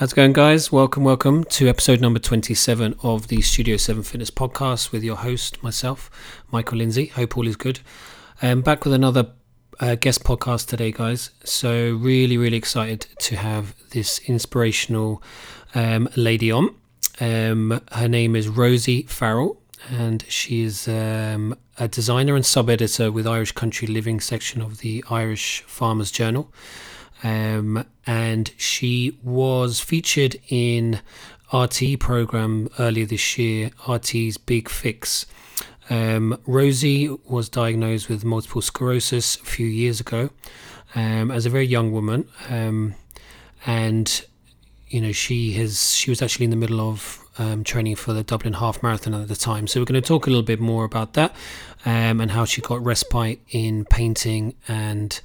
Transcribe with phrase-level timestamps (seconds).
[0.00, 0.72] How's it going, guys?
[0.72, 5.62] Welcome, welcome to episode number 27 of the Studio 7 Fitness podcast with your host,
[5.62, 6.10] myself,
[6.50, 7.08] Michael Lindsay.
[7.08, 7.80] Hope all is good.
[8.40, 9.32] Um, back with another
[9.78, 11.32] uh, guest podcast today, guys.
[11.44, 15.22] So, really, really excited to have this inspirational
[15.74, 16.74] um, lady on.
[17.20, 19.60] Um, her name is Rosie Farrell,
[19.90, 24.78] and she is um, a designer and sub editor with Irish Country Living section of
[24.78, 26.50] the Irish Farmers Journal.
[27.22, 31.00] Um, and she was featured in
[31.52, 35.26] RTÉ program earlier this year, RTÉ's Big Fix.
[35.90, 40.30] Um, Rosie was diagnosed with multiple sclerosis a few years ago
[40.94, 42.94] um, as a very young woman, um,
[43.66, 44.24] and
[44.88, 48.22] you know she has she was actually in the middle of um, training for the
[48.22, 49.66] Dublin Half Marathon at the time.
[49.66, 51.34] So we're going to talk a little bit more about that
[51.84, 55.20] um, and how she got respite in painting and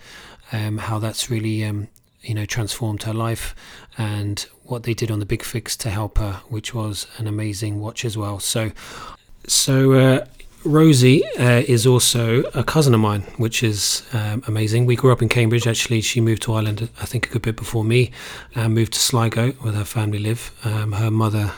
[0.51, 1.87] um, how that's really um,
[2.21, 3.55] you know transformed her life
[3.97, 7.79] and what they did on the big fix to help her which was an amazing
[7.79, 8.71] watch as well so
[9.47, 10.25] so uh,
[10.65, 14.87] Rosie uh, is also a cousin of mine, which is um, amazing.
[14.87, 15.67] We grew up in Cambridge.
[15.67, 18.11] Actually, she moved to Ireland, I think, a good bit before me,
[18.55, 20.51] and moved to Sligo where her family live.
[20.63, 21.51] Um, her mother,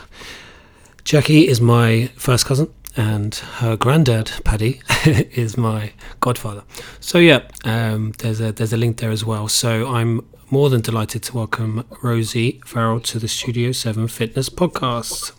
[1.04, 6.62] Jackie, is my first cousin, and her granddad Paddy is my godfather.
[7.00, 9.48] So yeah, um, there's a there's a link there as well.
[9.48, 15.32] So I'm more than delighted to welcome Rosie Farrell to the Studio Seven Fitness podcast.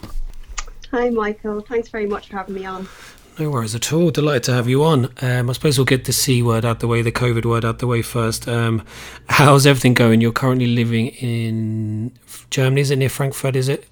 [0.92, 1.62] Hi, Michael.
[1.62, 2.88] Thanks very much for having me on.
[3.40, 4.12] No worries at all.
[4.12, 5.10] Delighted to have you on.
[5.22, 7.80] Um, I suppose we'll get the C word out the way, the COVID word out
[7.80, 8.50] the way first.
[8.50, 8.84] Um,
[9.30, 10.20] how's everything going?
[10.20, 12.12] You're currently living in
[12.50, 12.82] Germany.
[12.82, 13.56] Is it near Frankfurt?
[13.56, 13.88] Is it?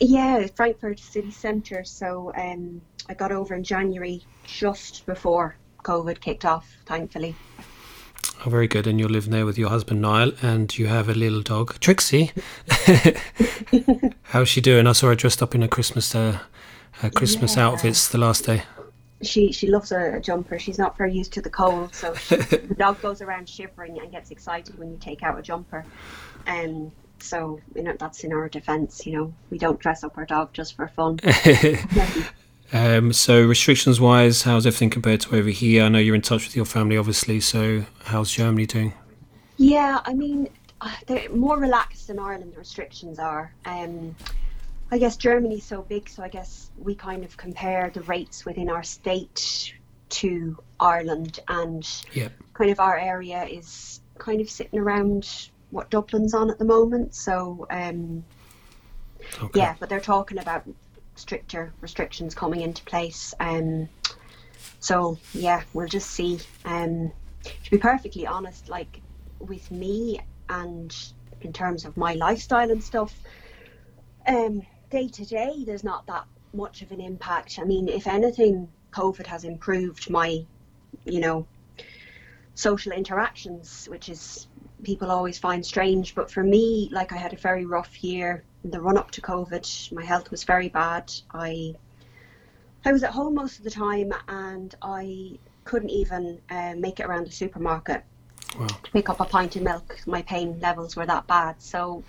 [0.00, 1.84] Yeah, Frankfurt city centre.
[1.84, 7.36] So um, I got over in January just before COVID kicked off, thankfully.
[8.44, 8.86] Oh, very good.
[8.86, 12.32] And you're living there with your husband Niall, and you have a little dog, Trixie.
[14.22, 14.86] How's she doing?
[14.86, 16.38] I saw her dressed up in a Christmas uh,
[16.92, 17.66] her Christmas yeah.
[17.66, 18.62] outfits the last day.
[19.22, 20.58] She she loves a jumper.
[20.58, 24.10] She's not very used to the cold, so she, the dog goes around shivering and
[24.10, 25.84] gets excited when you take out a jumper.
[26.46, 29.06] Um, so you know that's in our defence.
[29.06, 31.20] You know we don't dress up our dog just for fun.
[32.72, 35.82] Um, so restrictions wise, how's everything compared to over here?
[35.82, 37.40] I know you're in touch with your family, obviously.
[37.40, 38.92] So how's Germany doing?
[39.56, 40.48] Yeah, I mean,
[40.80, 42.52] uh, they're more relaxed than Ireland.
[42.54, 43.52] The restrictions are.
[43.64, 44.14] Um,
[44.92, 48.68] I guess Germany's so big, so I guess we kind of compare the rates within
[48.70, 49.74] our state
[50.10, 51.86] to Ireland, and
[52.54, 57.14] kind of our area is kind of sitting around what Dublin's on at the moment.
[57.14, 58.24] So um,
[59.42, 59.60] okay.
[59.60, 60.64] yeah, but they're talking about
[61.14, 63.34] stricter restrictions coming into place.
[63.40, 63.88] Um,
[64.80, 66.40] so yeah, we'll just see.
[66.64, 67.12] Um,
[67.44, 69.00] to be perfectly honest, like
[69.38, 70.94] with me and
[71.40, 73.14] in terms of my lifestyle and stuff,
[74.26, 77.58] um, day to day, there's not that much of an impact.
[77.60, 80.44] I mean, if anything, COVID has improved my,
[81.04, 81.46] you know,
[82.54, 84.48] social interactions, which is
[84.82, 86.14] people always find strange.
[86.14, 89.20] But for me, like I had a very rough year in the run up to
[89.20, 91.12] COVID, my health was very bad.
[91.32, 91.74] I
[92.84, 97.06] I was at home most of the time, and I couldn't even uh, make it
[97.06, 98.02] around the supermarket
[98.58, 98.66] wow.
[98.66, 100.00] to pick up a pint of milk.
[100.06, 102.02] My pain levels were that bad, so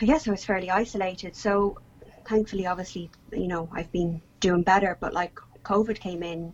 [0.00, 1.34] I guess I was fairly isolated.
[1.34, 1.78] So
[2.26, 4.96] thankfully, obviously, you know, I've been doing better.
[5.00, 6.52] But like COVID came in,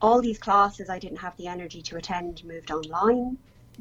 [0.00, 3.38] all these classes I didn't have the energy to attend moved online.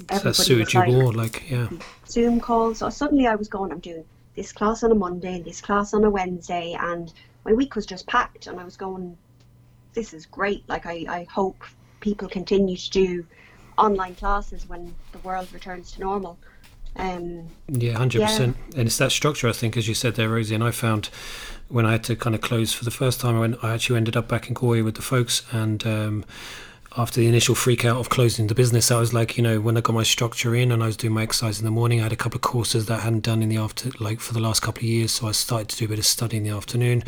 [0.09, 1.69] Everybody that suited you like, more, like yeah.
[2.07, 2.79] Zoom calls.
[2.79, 5.93] So suddenly I was going, I'm doing this class on a Monday and this class
[5.93, 7.13] on a Wednesday, and
[7.45, 8.47] my week was just packed.
[8.47, 9.17] And I was going,
[9.93, 10.67] this is great.
[10.67, 11.63] Like, I, I hope
[12.01, 13.25] people continue to do
[13.77, 16.37] online classes when the world returns to normal.
[16.97, 18.27] Um, yeah, hundred yeah.
[18.27, 18.57] percent.
[18.75, 20.55] And it's that structure, I think, as you said there, Rosie.
[20.55, 21.09] And I found
[21.67, 23.97] when I had to kind of close for the first time, I, went, I actually
[23.97, 26.25] ended up back in Galway with the folks, and um,
[26.97, 29.75] after the initial freak out of closing the business, I was like, you know, when
[29.75, 32.03] I got my structure in and I was doing my exercise in the morning, I
[32.03, 34.39] had a couple of courses that I hadn't done in the after, like for the
[34.39, 35.11] last couple of years.
[35.11, 37.03] So I started to do a bit of study in the afternoon.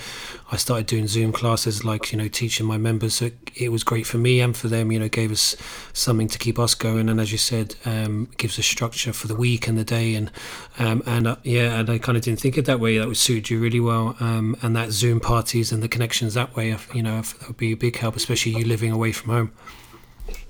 [0.51, 3.15] I started doing Zoom classes, like, you know, teaching my members.
[3.15, 5.55] So it, was great for me and for them, you know, gave us
[5.93, 7.07] something to keep us going.
[7.07, 10.15] And as you said, um, gives a structure for the week and the day.
[10.15, 10.31] And,
[10.79, 12.97] um, and uh, yeah, and I kind of didn't think it that way.
[12.97, 14.17] That would suit you really well.
[14.19, 17.71] Um, and that Zoom parties and the connections that way, you know, that would be
[17.71, 19.51] a big help, especially you living away from home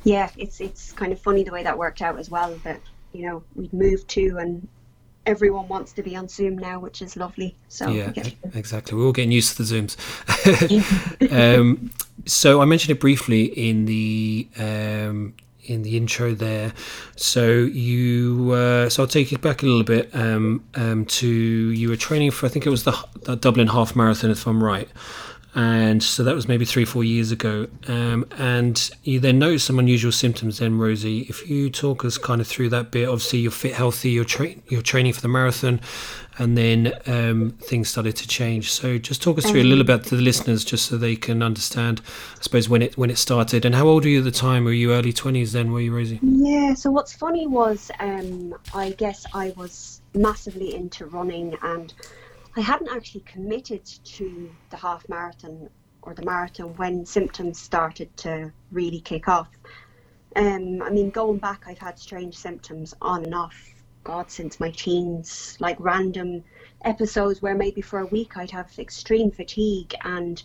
[0.03, 2.53] yeah, it's it's kind of funny the way that worked out as well.
[2.63, 2.79] That
[3.13, 4.67] you know we'd moved to and
[5.27, 7.55] everyone wants to be on Zoom now, which is lovely.
[7.67, 8.13] So yeah,
[8.53, 8.97] exactly.
[8.97, 9.97] We're all getting used to the Zooms.
[11.59, 11.91] um,
[12.25, 15.35] so I mentioned it briefly in the um,
[15.65, 16.73] in the intro there.
[17.17, 21.89] So you, uh, so I'll take you back a little bit um, um, to you
[21.89, 24.89] were training for I think it was the, the Dublin Half Marathon, if I'm right
[25.55, 27.67] and so that was maybe three four years ago.
[27.87, 31.21] Um, and you then noticed some unusual symptoms then rosie.
[31.21, 34.55] If you talk us kind of through that bit obviously you're fit healthy you're, tra-
[34.67, 35.81] you're training for the marathon
[36.37, 38.71] and then um, things started to change.
[38.71, 41.41] So just talk us through a little bit to the listeners just so they can
[41.41, 42.01] understand
[42.37, 43.65] i suppose when it when it started.
[43.65, 44.63] And how old were you at the time?
[44.63, 46.19] Were you early 20s then were you rosie?
[46.21, 51.93] Yeah so what's funny was um, i guess i was massively into running and
[52.57, 55.69] I hadn't actually committed to the half marathon
[56.01, 59.49] or the marathon when symptoms started to really kick off.
[60.35, 63.55] Um, I mean, going back, I've had strange symptoms on and off,
[64.03, 66.43] God, since my teens, like random
[66.83, 70.41] episodes where maybe for a week I'd have extreme fatigue and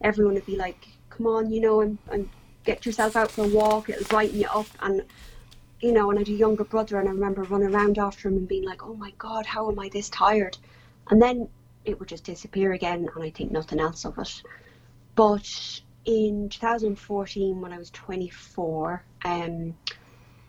[0.00, 2.28] everyone would be like, come on, you know, and, and
[2.62, 4.68] get yourself out for a walk, it'll brighten you up.
[4.80, 5.02] And,
[5.80, 8.36] you know, and I had a younger brother and I remember running around after him
[8.36, 10.56] and being like, oh my God, how am I this tired?
[11.10, 11.48] And then
[11.84, 14.42] it would just disappear again, and I think nothing else of it.
[15.14, 19.74] But in 2014, when I was 24, um,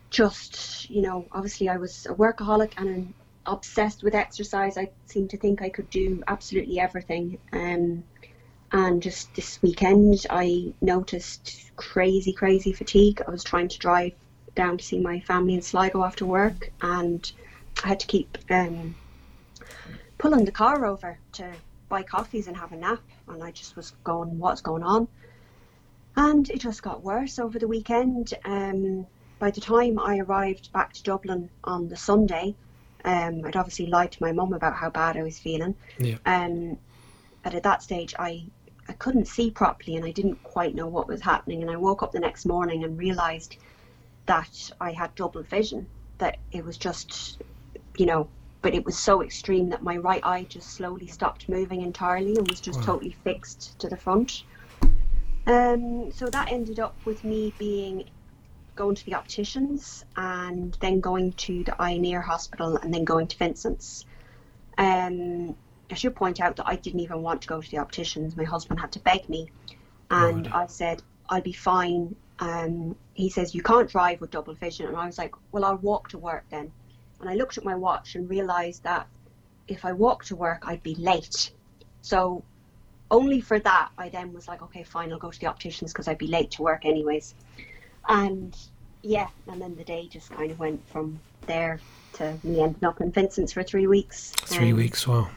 [0.10, 3.14] just you know, obviously I was a workaholic and
[3.46, 4.78] obsessed with exercise.
[4.78, 7.38] I seemed to think I could do absolutely everything.
[7.52, 8.04] Um,
[8.72, 13.22] and just this weekend, I noticed crazy, crazy fatigue.
[13.28, 14.14] I was trying to drive
[14.56, 17.32] down to see my family in Sligo after work, and
[17.84, 18.96] I had to keep um,
[20.20, 21.52] pulling the car over to
[21.88, 23.02] buy coffees and have a nap.
[23.28, 25.08] And I just was going, what's going on?
[26.16, 28.34] And it just got worse over the weekend.
[28.46, 29.08] Um,
[29.40, 32.54] by the time I arrived back to Dublin on the Sunday,
[33.06, 35.76] um, I'd obviously lied to my mum about how bad I was feeling.
[35.98, 36.18] Yeah.
[36.26, 36.78] Um,
[37.44, 38.44] but at that stage, I,
[38.90, 41.62] I couldn't see properly and I didn't quite know what was happening.
[41.62, 43.56] And I woke up the next morning and realised
[44.26, 45.88] that I had double vision,
[46.18, 47.42] that it was just,
[47.98, 48.28] you know,
[48.62, 52.50] but it was so extreme that my right eye just slowly stopped moving entirely and
[52.50, 52.86] was just wow.
[52.86, 54.44] totally fixed to the front.
[55.48, 58.10] Um, so that ended up with me being
[58.76, 63.04] going to the opticians and then going to the eye and ear hospital and then
[63.04, 64.06] going to Vincent's.
[64.78, 65.56] Um,
[65.92, 68.38] I should point out that I didn't even want to go to the opticians.
[68.38, 69.50] My husband had to beg me,
[70.12, 72.16] and I said I'll be fine.
[72.40, 75.78] Um, he says you can't drive with double vision, and I was like, well, I'll
[75.78, 76.72] walk to work then.
[77.20, 79.08] And I looked at my watch and realized that
[79.68, 81.52] if I walked to work, I'd be late.
[82.02, 82.44] So
[83.12, 86.08] only for that, I then was like, okay, fine, I'll go to the opticians because
[86.08, 87.36] I'd be late to work anyways.
[88.08, 88.56] And
[89.02, 91.80] yeah, and then the day just kind of went from there
[92.14, 94.32] to me ending up in Vincent's for three weeks.
[94.32, 95.30] Three um, weeks, wow.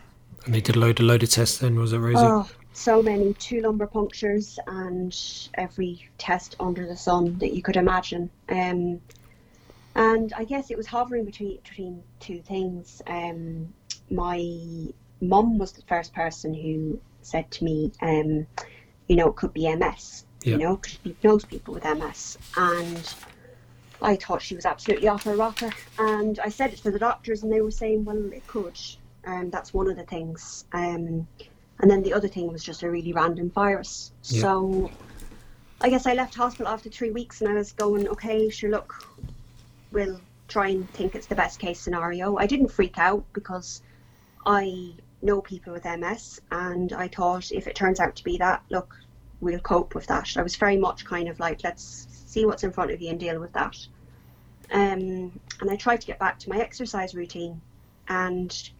[0.44, 2.18] And they did a load, a load of tests then, was it, Rosie?
[2.18, 3.34] Oh, so many.
[3.34, 5.16] Two lumbar punctures and
[5.54, 8.30] every test under the sun that you could imagine.
[8.48, 9.00] Um,
[9.94, 13.02] and I guess it was hovering between between two things.
[13.06, 13.72] Um,
[14.10, 14.38] my
[15.20, 18.46] mum was the first person who said to me, um,
[19.08, 20.24] you know, it could be MS.
[20.42, 20.52] Yeah.
[20.52, 23.14] You know, because she knows people with MS, and
[24.00, 25.70] I thought she was absolutely off her rocker.
[25.98, 28.78] And I said it to the doctors, and they were saying, well, it could.
[29.24, 30.64] And um, that's one of the things.
[30.72, 31.28] Um,
[31.78, 34.12] and then the other thing was just a really random virus.
[34.24, 34.40] Yeah.
[34.40, 34.90] So
[35.80, 39.06] I guess I left hospital after three weeks, and I was going, okay, sure, look,
[39.92, 42.36] will try and think it's the best case scenario.
[42.36, 43.82] I didn't freak out because
[44.44, 48.62] I know people with MS, and I thought if it turns out to be that,
[48.70, 48.96] look,
[49.40, 50.36] we'll cope with that.
[50.36, 53.20] I was very much kind of like, let's see what's in front of you and
[53.20, 53.76] deal with that.
[54.72, 57.60] Um, and I tried to get back to my exercise routine
[58.08, 58.70] and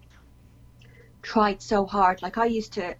[1.22, 2.22] tried so hard.
[2.22, 2.94] Like I used to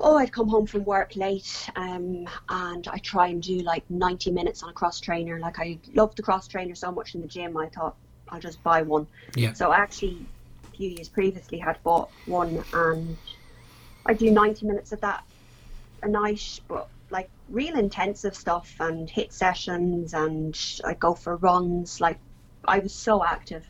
[0.00, 4.30] oh, I'd come home from work late um, and I try and do like 90
[4.30, 5.38] minutes on a cross trainer.
[5.38, 7.96] Like I loved the cross trainer so much in the gym, I thought
[8.28, 9.06] I'll just buy one.
[9.34, 9.52] Yeah.
[9.54, 10.26] So I actually,
[10.64, 13.16] a few years previously, had bought one and
[14.04, 15.24] I do 90 minutes of that
[16.02, 22.00] a night, but like real intensive stuff and HIIT sessions and I go for runs.
[22.00, 22.18] Like
[22.66, 23.66] I was so active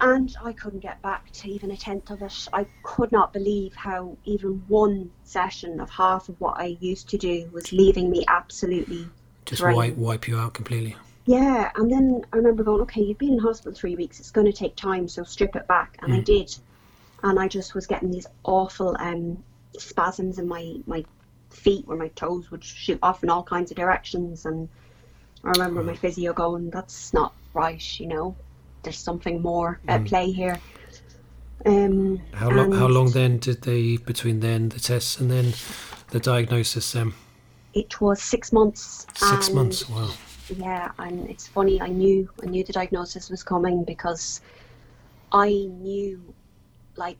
[0.00, 2.48] and I couldn't get back to even a tenth of it.
[2.52, 7.18] I could not believe how even one session of half of what I used to
[7.18, 9.08] do was leaving me absolutely
[9.44, 10.96] just wipe wipe you out completely.
[11.24, 14.18] Yeah, and then I remember going, okay, you've been in hospital three weeks.
[14.18, 16.18] It's going to take time, so strip it back, and mm.
[16.18, 16.56] I did.
[17.22, 19.42] And I just was getting these awful um,
[19.78, 21.04] spasms in my my
[21.50, 24.46] feet, where my toes would shoot off in all kinds of directions.
[24.46, 24.68] And
[25.44, 25.84] I remember oh.
[25.84, 28.34] my physio going, "That's not right," you know
[28.82, 30.08] there's something more at mm.
[30.08, 30.58] play here.
[31.64, 32.72] Um, how long?
[32.72, 35.52] How long then did they between then the tests and then
[36.10, 36.96] the diagnosis?
[36.96, 37.14] Um,
[37.74, 39.06] it was six months.
[39.14, 39.88] Six months.
[39.88, 40.10] Wow.
[40.56, 41.80] Yeah, and it's funny.
[41.80, 44.40] I knew I knew the diagnosis was coming because
[45.30, 46.34] I knew,
[46.96, 47.18] like,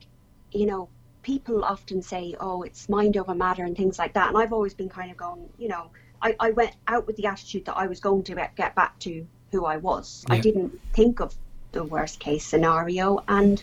[0.50, 0.88] you know,
[1.23, 4.75] people often say, "Oh, it's mind over matter" and things like that, and I've always
[4.75, 5.90] been kind of going, you know,
[6.21, 9.26] I, I went out with the attitude that I was going to get back to
[9.52, 10.25] who I was.
[10.28, 10.37] Yeah.
[10.37, 11.37] I didn't think of
[11.73, 13.62] the worst case scenario, and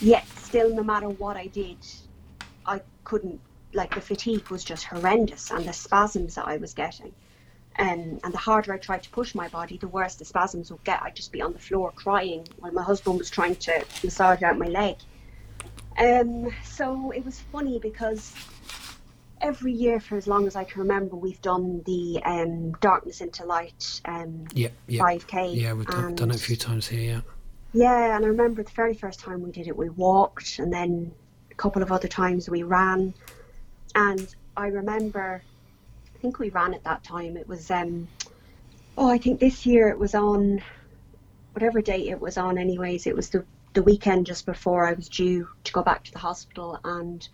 [0.00, 1.78] yet still, no matter what I did,
[2.64, 3.40] I couldn't.
[3.72, 7.12] Like the fatigue was just horrendous, and the spasms that I was getting.
[7.78, 10.82] Um, and the harder I tried to push my body, the worse the spasms would
[10.84, 11.02] get.
[11.02, 14.56] I'd just be on the floor crying while my husband was trying to massage out
[14.56, 14.96] my leg.
[15.98, 18.34] Um, so it was funny because
[19.40, 23.44] every year for as long as I can remember, we've done the um, Darkness into
[23.44, 25.02] Light um, yeah, yeah.
[25.02, 25.60] 5K.
[25.60, 27.20] Yeah, we've done, done it a few times here, yeah.
[27.76, 31.12] Yeah, and I remember the very first time we did it, we walked, and then
[31.50, 33.12] a couple of other times we ran.
[33.94, 35.42] And I remember
[36.14, 37.36] I think we ran at that time.
[37.36, 38.08] It was, um,
[38.96, 40.62] oh, I think this year it was on
[41.52, 42.56] whatever date it was on.
[42.56, 46.12] Anyways, it was the the weekend just before I was due to go back to
[46.12, 47.28] the hospital, and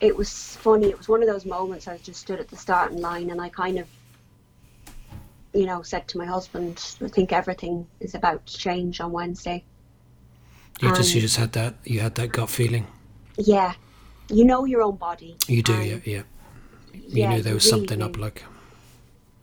[0.00, 0.88] it was funny.
[0.88, 3.50] It was one of those moments I just stood at the starting line, and I
[3.50, 3.86] kind of,
[5.52, 9.64] you know, said to my husband, "I think everything is about to change on Wednesday."
[10.80, 12.86] You just you just had that you had that gut feeling.
[13.36, 13.74] Yeah,
[14.28, 15.36] you know your own body.
[15.46, 16.22] You do, yeah, yeah
[17.08, 18.04] you yeah, knew there was really something do.
[18.04, 18.44] up like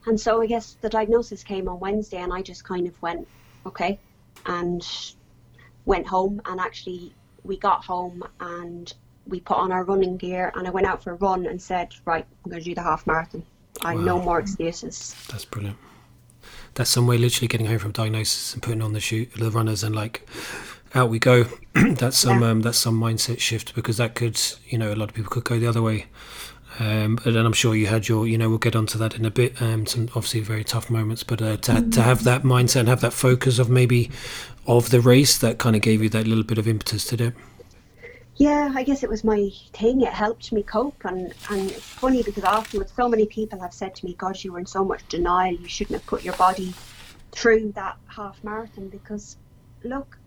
[0.05, 3.27] and so i guess the diagnosis came on wednesday and i just kind of went
[3.65, 3.99] okay
[4.45, 5.13] and
[5.85, 8.93] went home and actually we got home and
[9.27, 11.93] we put on our running gear and i went out for a run and said
[12.05, 13.43] right i'm going to do the half marathon
[13.81, 14.01] i wow.
[14.01, 15.77] no more excuses that's brilliant
[16.75, 19.83] that's some way literally getting home from diagnosis and putting on the shoe the runners
[19.83, 20.27] and like
[20.93, 22.49] out we go that's some yeah.
[22.49, 25.43] um, that's some mindset shift because that could you know a lot of people could
[25.43, 26.05] go the other way
[26.79, 29.31] um, and I'm sure you had your, you know, we'll get onto that in a
[29.31, 29.61] bit.
[29.61, 31.89] Um, some obviously very tough moments, but uh, to, mm-hmm.
[31.91, 34.11] to have that mindset and have that focus of maybe
[34.67, 37.31] of the race that kind of gave you that little bit of impetus to do.
[38.37, 40.01] Yeah, I guess it was my thing.
[40.01, 43.95] It helped me cope, and and it's funny because afterwards, so many people have said
[43.95, 45.53] to me, "Gosh, you were in so much denial.
[45.55, 46.77] You shouldn't have put your body
[47.31, 49.37] through that half marathon." Because,
[49.85, 50.19] look,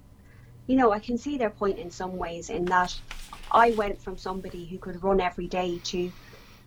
[0.66, 2.98] you know, I can see their point in some ways in that
[3.50, 6.12] I went from somebody who could run every day to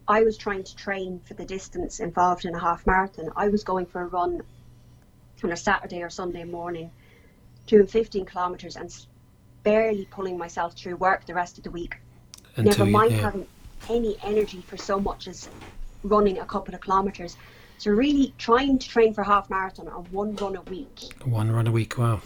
[0.07, 3.31] I was trying to train for the distance involved in a half marathon.
[3.35, 4.41] I was going for a run
[5.43, 6.91] on a Saturday or Sunday morning,
[7.65, 8.91] doing 15 kilometres and
[9.63, 11.97] barely pulling myself through work the rest of the week.
[12.55, 13.21] Until Never mind yeah.
[13.21, 13.47] having
[13.89, 15.49] any energy for so much as
[16.03, 17.37] running a couple of kilometres.
[17.77, 20.99] So really trying to train for half marathon on one run a week.
[21.25, 22.21] One run a week, wow.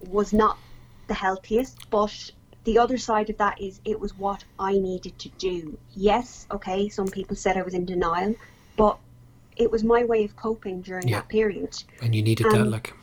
[0.00, 0.58] Was not
[1.06, 2.30] the healthiest, but
[2.64, 5.78] the other side of that is it was what I needed to do.
[5.94, 8.34] Yes, okay, some people said I was in denial,
[8.76, 8.98] but
[9.56, 11.16] it was my way of coping during yeah.
[11.16, 11.82] that period.
[12.02, 12.94] And you needed that, like.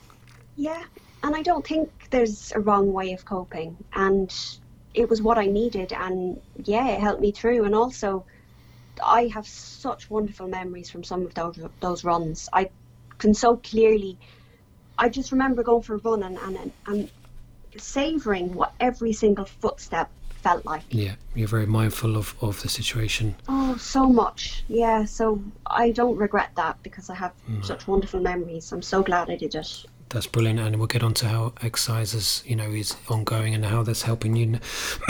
[0.56, 0.84] Yeah,
[1.26, 3.76] and I don't think there's a wrong way of coping.
[3.94, 4.32] And
[4.94, 7.66] it was what I needed, and yeah, it helped me through.
[7.66, 8.26] And also,
[9.04, 12.48] I have such wonderful memories from some of those those runs.
[12.54, 12.70] I
[13.18, 14.20] can so clearly.
[15.00, 17.12] I just remember going for a run and, and, and
[17.76, 20.84] savoring what every single footstep felt like.
[20.90, 23.36] Yeah, you're very mindful of, of the situation.
[23.50, 24.64] Oh, so much.
[24.70, 27.66] Yeah, so I don't regret that because I have mm.
[27.66, 28.72] such wonderful memories.
[28.72, 29.86] I'm so glad I did it.
[30.10, 33.84] That's brilliant, and we'll get on to how exercise you know, is ongoing and how
[33.84, 34.60] that's helping you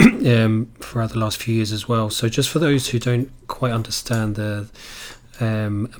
[0.00, 2.10] um, throughout the last few years as well.
[2.10, 4.68] So, just for those who don't quite understand the
[5.38, 5.90] um,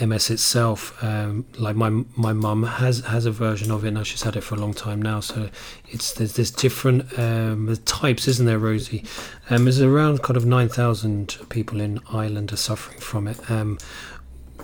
[0.00, 4.02] MS itself, um, like my my mum has has a version of it now.
[4.02, 5.20] She's had it for a long time now.
[5.20, 5.50] So
[5.88, 9.04] it's there's different um, types, isn't there, Rosie?
[9.50, 13.50] Um, there's around kind of nine thousand people in Ireland are suffering from it.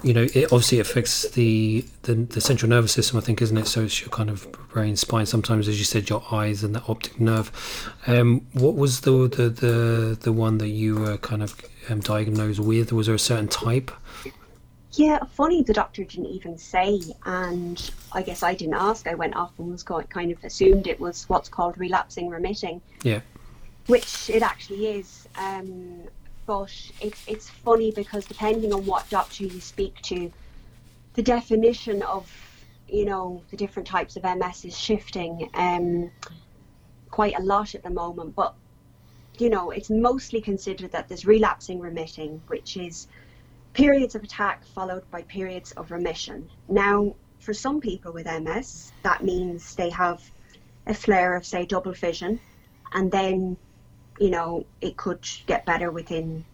[0.02, 3.66] You know, it obviously affects the, the, the central nervous system, I think, isn't it?
[3.66, 5.26] So it's your kind of brain, spine.
[5.26, 7.50] Sometimes, as you said, your eyes and the optic nerve.
[8.06, 12.60] Um, what was the, the the the one that you were kind of um, diagnosed
[12.60, 12.92] with?
[12.92, 13.90] Was there a certain type?
[14.92, 19.06] Yeah, funny, the doctor didn't even say, and I guess I didn't ask.
[19.06, 22.80] I went off and was quite, kind of assumed it was what's called relapsing remitting.
[23.02, 23.20] Yeah.
[23.86, 25.28] Which it actually is.
[25.36, 26.02] Um,
[26.48, 30.32] but it's it's funny because depending on what doctor you speak to,
[31.12, 32.26] the definition of
[32.88, 36.10] you know the different types of MS is shifting um,
[37.10, 38.34] quite a lot at the moment.
[38.34, 38.54] But
[39.38, 43.08] you know, it's mostly considered that there's relapsing remitting, which is
[43.74, 46.48] periods of attack followed by periods of remission.
[46.66, 50.22] Now, for some people with MS, that means they have
[50.86, 52.40] a flare of, say, double vision,
[52.94, 53.58] and then,
[54.18, 56.44] you know, it could get better within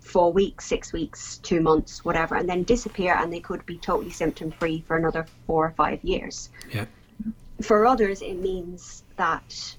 [0.00, 4.10] four weeks, six weeks, two months, whatever, and then disappear, and they could be totally
[4.10, 6.50] symptom free for another four or five years.
[6.70, 6.86] Yeah.
[7.62, 9.76] For others, it means that.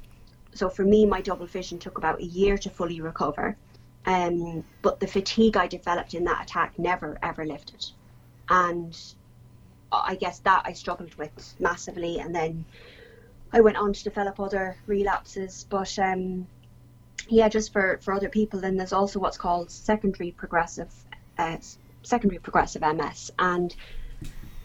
[0.53, 3.58] So for me, my double vision took about a year to fully recover,
[4.06, 7.86] um, but the fatigue I developed in that attack never ever lifted,
[8.50, 8.98] and
[9.92, 12.65] I guess that I struggled with massively, and then
[13.51, 15.98] I went on to develop other relapses, but.
[16.00, 16.48] Um,
[17.30, 20.94] yeah, just for, for other people, then there's also what's called secondary progressive,
[21.38, 21.58] uh,
[22.03, 23.75] secondary progressive MS, and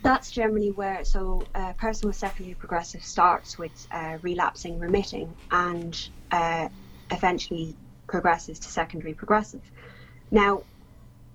[0.03, 6.09] that's generally where so a person with secondary progressive starts with uh, relapsing, remitting, and
[6.31, 6.69] uh,
[7.11, 9.62] eventually progresses to secondary progressive.
[10.31, 10.62] Now,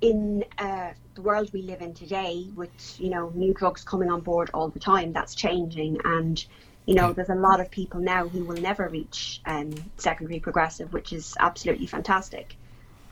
[0.02, 4.22] in uh, the world we live in today, with you know new drugs coming on
[4.22, 6.46] board all the time, that's changing, and
[6.86, 10.92] you know, there's a lot of people now who will never reach um, secondary progressive,
[10.92, 12.56] which is absolutely fantastic.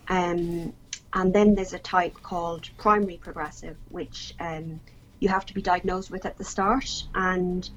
[0.09, 0.73] Um,
[1.13, 4.81] and then there's a type called primary progressive, which um,
[5.19, 7.69] you have to be diagnosed with at the start, and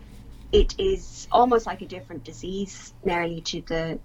[0.53, 3.99] it is almost like a different disease, nearly to the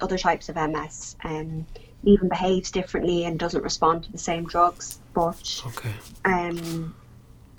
[0.00, 1.16] other types of MS.
[1.24, 5.00] Um, it even behaves differently and doesn't respond to the same drugs.
[5.14, 5.92] But okay.
[6.24, 6.94] um,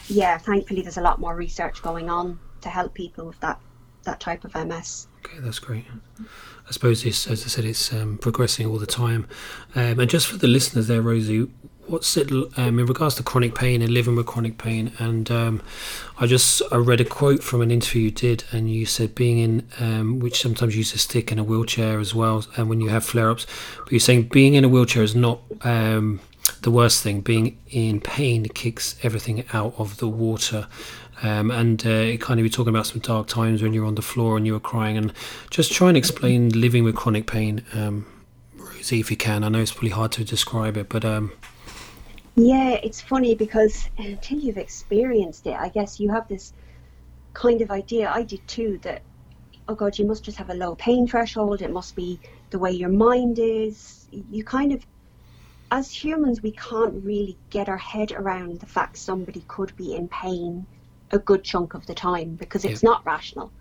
[0.08, 3.60] yeah, thankfully there's a lot more research going on to help people with that
[4.04, 5.08] that type of MS.
[5.26, 5.86] Okay, that's great.
[6.20, 9.28] I suppose this, as I said, it's um, progressing all the time.
[9.76, 11.50] Um, and just for the listeners there, Rosie,
[11.88, 14.92] what's it um, in regards to chronic pain and living with chronic pain?
[15.00, 15.62] And um,
[16.20, 19.40] I just I read a quote from an interview you did, and you said being
[19.40, 22.82] in, um, which sometimes you use a stick in a wheelchair as well, and when
[22.82, 23.46] you have flare ups,
[23.80, 26.20] but you're saying being in a wheelchair is not um,
[26.62, 27.22] the worst thing.
[27.22, 30.68] Being in pain kicks everything out of the water.
[31.24, 33.96] Um, and uh, it kind of you're talking about some dark times when you're on
[33.96, 35.14] the floor and you were crying, and
[35.50, 38.06] just try and explain living with chronic pain, um,
[38.58, 39.46] Rosie, if you can.
[39.46, 41.32] I know it's probably hard to describe it, but um,
[42.36, 46.52] yeah, it's funny because until you've experienced it, I guess you have this
[47.34, 48.12] kind of idea.
[48.12, 49.02] I did too that
[49.70, 51.62] oh god, you must just have a low pain threshold.
[51.62, 54.08] It must be the way your mind is.
[54.12, 54.86] You kind of
[55.72, 60.10] as humans, we can't really get our head around the fact somebody could be in
[60.10, 60.68] pain
[61.14, 62.90] a good chunk of the time because it's yeah.
[62.90, 63.52] not rational.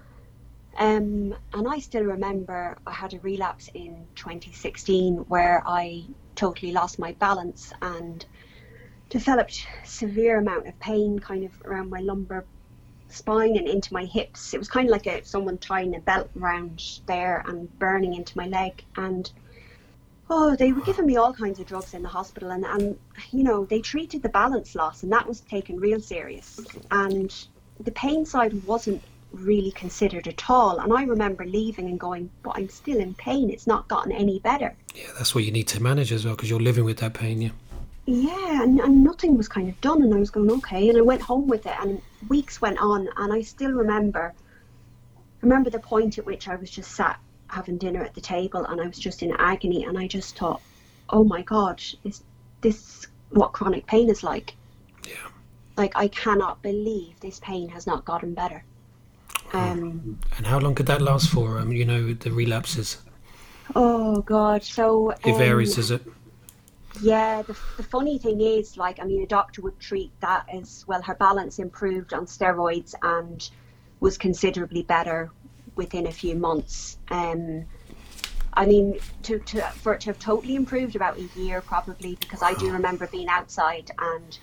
[0.78, 6.98] Um, and I still remember I had a relapse in 2016 where I totally lost
[6.98, 8.24] my balance and
[9.10, 12.46] developed severe amount of pain kind of around my lumbar
[13.08, 14.54] spine and into my hips.
[14.54, 18.36] It was kind of like a, someone tying a belt around there and burning into
[18.38, 18.82] my leg.
[18.96, 19.30] And
[20.34, 22.98] oh, they were giving me all kinds of drugs in the hospital, and, and
[23.32, 26.58] you know, they treated the balance loss, and that was taken real serious.
[26.90, 27.30] And
[27.78, 30.78] the pain side wasn't really considered at all.
[30.78, 33.50] And I remember leaving and going, but I'm still in pain.
[33.50, 34.74] It's not gotten any better.
[34.94, 37.42] Yeah, that's what you need to manage as well, because you're living with that pain,
[37.42, 37.50] yeah.
[38.06, 41.02] Yeah, and, and nothing was kind of done, and I was going okay, and I
[41.02, 44.32] went home with it, and weeks went on, and I still remember,
[45.42, 47.20] remember the point at which I was just sat
[47.52, 50.62] having dinner at the table and I was just in agony and I just thought,
[51.10, 52.22] oh my God, is
[52.62, 54.54] this what chronic pain is like?
[55.06, 55.28] Yeah.
[55.76, 58.64] Like I cannot believe this pain has not gotten better.
[59.52, 61.58] Um, and how long could that last for?
[61.58, 63.02] Um, you know, the relapses.
[63.76, 66.02] Oh God, so it um, varies, is it?
[67.00, 70.84] Yeah, the, the funny thing is, like, I mean, a doctor would treat that as
[70.86, 71.02] well.
[71.02, 73.48] Her balance improved on steroids and
[74.00, 75.30] was considerably better
[75.76, 76.98] within a few months.
[77.10, 77.66] Um,
[78.54, 82.42] I mean, to, to for it to have totally improved about a year probably because
[82.42, 84.38] I do remember being outside and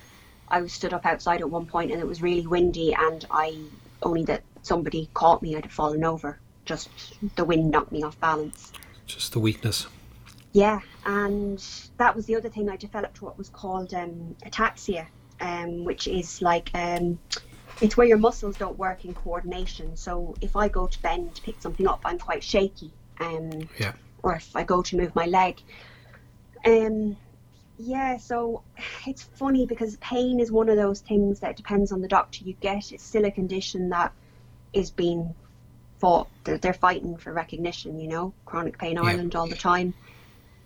[0.48, 3.58] I was stood up outside at one point and it was really windy and I
[4.02, 6.39] only that somebody caught me I'd have fallen over.
[6.65, 6.89] Just
[7.36, 8.72] the wind knocked me off balance.
[9.06, 9.88] Just the weakness.
[10.52, 11.63] Yeah, and
[11.98, 15.06] that was the other thing I developed what was called um, ataxia,
[15.39, 17.20] um, which is like um,
[17.82, 19.96] it's where your muscles don't work in coordination.
[19.96, 22.92] So if I go to bend to pick something up, I'm quite shaky.
[23.20, 23.94] Um, yeah.
[24.24, 25.62] Or if I go to move my leg.
[26.65, 27.15] Um,
[27.78, 28.63] yeah, so
[29.08, 32.54] it's funny because pain is one of those things that depends on the doctor you
[32.60, 32.92] get.
[32.92, 34.12] It's still a condition that
[34.74, 35.34] is being
[36.00, 36.28] fought.
[36.44, 39.04] They're, they're fighting for recognition, you know, chronic pain yeah.
[39.04, 39.94] Ireland all the time.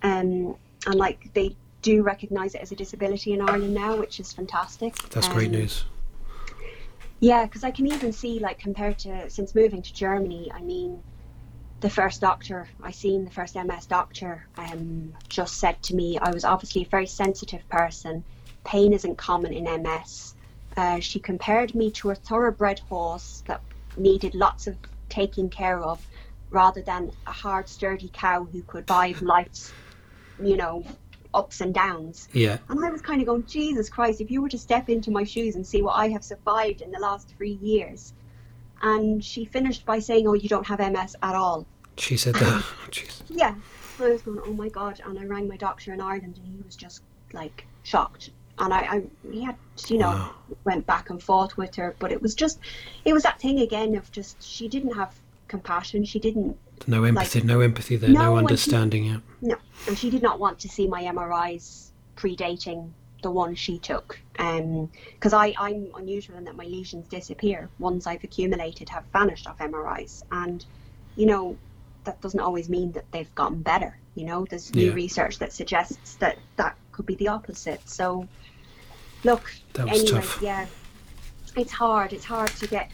[0.01, 0.55] Um,
[0.87, 4.95] and like they do recognise it as a disability in Ireland now, which is fantastic.
[5.09, 5.85] That's um, great news.
[7.23, 11.01] Yeah, because I can even see, like, compared to since moving to Germany, I mean,
[11.79, 16.31] the first doctor I seen, the first MS doctor, um, just said to me, I
[16.31, 18.25] was obviously a very sensitive person.
[18.65, 20.35] Pain isn't common in MS.
[20.75, 23.61] Uh, she compared me to a thoroughbred horse that
[23.95, 24.75] needed lots of
[25.07, 26.05] taking care of,
[26.49, 29.71] rather than a hard, sturdy cow who could bide life's,
[30.41, 30.83] you know,
[31.33, 32.27] ups and downs.
[32.33, 32.57] Yeah.
[32.69, 35.23] And I was kind of going, Jesus Christ, if you were to step into my
[35.23, 38.13] shoes and see what I have survived in the last three years.
[38.81, 41.65] And she finished by saying, Oh, you don't have MS at all.
[41.97, 42.63] She said that.
[42.91, 43.21] Jeez.
[43.29, 43.55] Yeah.
[43.99, 45.01] I was going, Oh my God.
[45.05, 48.31] And I rang my doctor in Ireland and he was just like shocked.
[48.59, 49.55] And I, I he had,
[49.87, 50.35] you know, Wow.
[50.65, 51.95] went back and forth with her.
[51.99, 52.59] But it was just,
[53.05, 55.15] it was that thing again of just, she didn't have
[55.47, 56.03] compassion.
[56.03, 59.05] She didn't No empathy, no empathy there, No, no, she- understanding.
[59.05, 59.17] Yeah.
[59.41, 59.55] No,
[59.87, 62.89] and she did not want to see my MRIs predating
[63.21, 64.19] the one she took.
[64.39, 67.69] Um, because I I'm unusual in that my lesions disappear.
[67.79, 70.65] Ones I've accumulated have vanished off MRIs, and
[71.15, 71.57] you know
[72.03, 73.97] that doesn't always mean that they've gotten better.
[74.15, 74.93] You know, there's new Yeah.
[74.93, 77.87] research that suggests that that could be the opposite.
[77.89, 78.27] So,
[79.23, 80.39] look, That was anyway, tough.
[80.41, 80.65] yeah,
[81.55, 82.11] it's hard.
[82.13, 82.91] It's hard to get.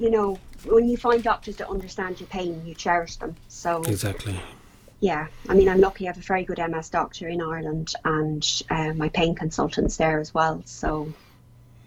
[0.00, 3.34] You know, when you find doctors that understand your pain, you cherish them.
[3.48, 4.38] So Exactly.
[5.00, 8.62] yeah, I mean, I'm lucky I have a very good MS doctor in Ireland and
[8.70, 10.62] uh, my pain consultant's there as well.
[10.64, 11.12] So,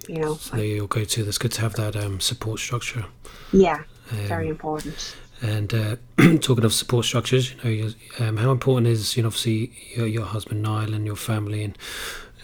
[0.08, 1.24] you know, So there you'll go to.
[1.24, 3.06] That's good to have that um, support structure.
[3.54, 5.16] yeah, Um, very important.
[5.42, 5.96] And uh,
[6.40, 10.26] talking of support structures, you know, um, how important is you know obviously your, your
[10.26, 11.78] husband Niall and your family and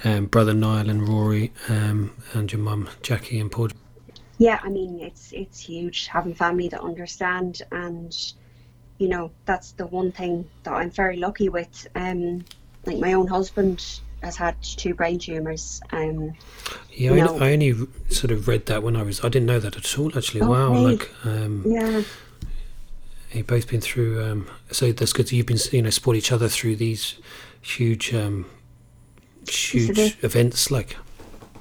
[0.04, 3.70] um, brother Niall and Rory um, and your mum Jackie and Paul.
[4.42, 8.12] Yeah, I mean, it's it's huge having family that understand, and
[8.98, 11.88] you know, that's the one thing that I'm very lucky with.
[11.94, 12.44] Um,
[12.88, 15.80] like my own husband has had two brain tumors.
[15.92, 16.34] Um,
[16.92, 17.76] Yeah, I, I only
[18.10, 19.24] sort of read that when I was.
[19.24, 20.18] I didn't know that at all.
[20.18, 20.74] Actually, Oh, wow.
[20.74, 22.02] Like, um, yeah,
[23.34, 24.24] you've both been through.
[24.24, 25.32] Um, so that's good.
[25.32, 27.14] You've been you know support each other through these
[27.62, 28.48] huge, um,
[29.48, 30.72] huge events.
[30.72, 30.98] Like,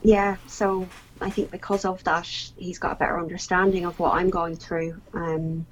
[0.02, 0.38] yeah.
[0.46, 0.88] So
[1.20, 5.00] I think because of that, he's got a better understanding of what I'm going through.
[5.12, 5.66] Um,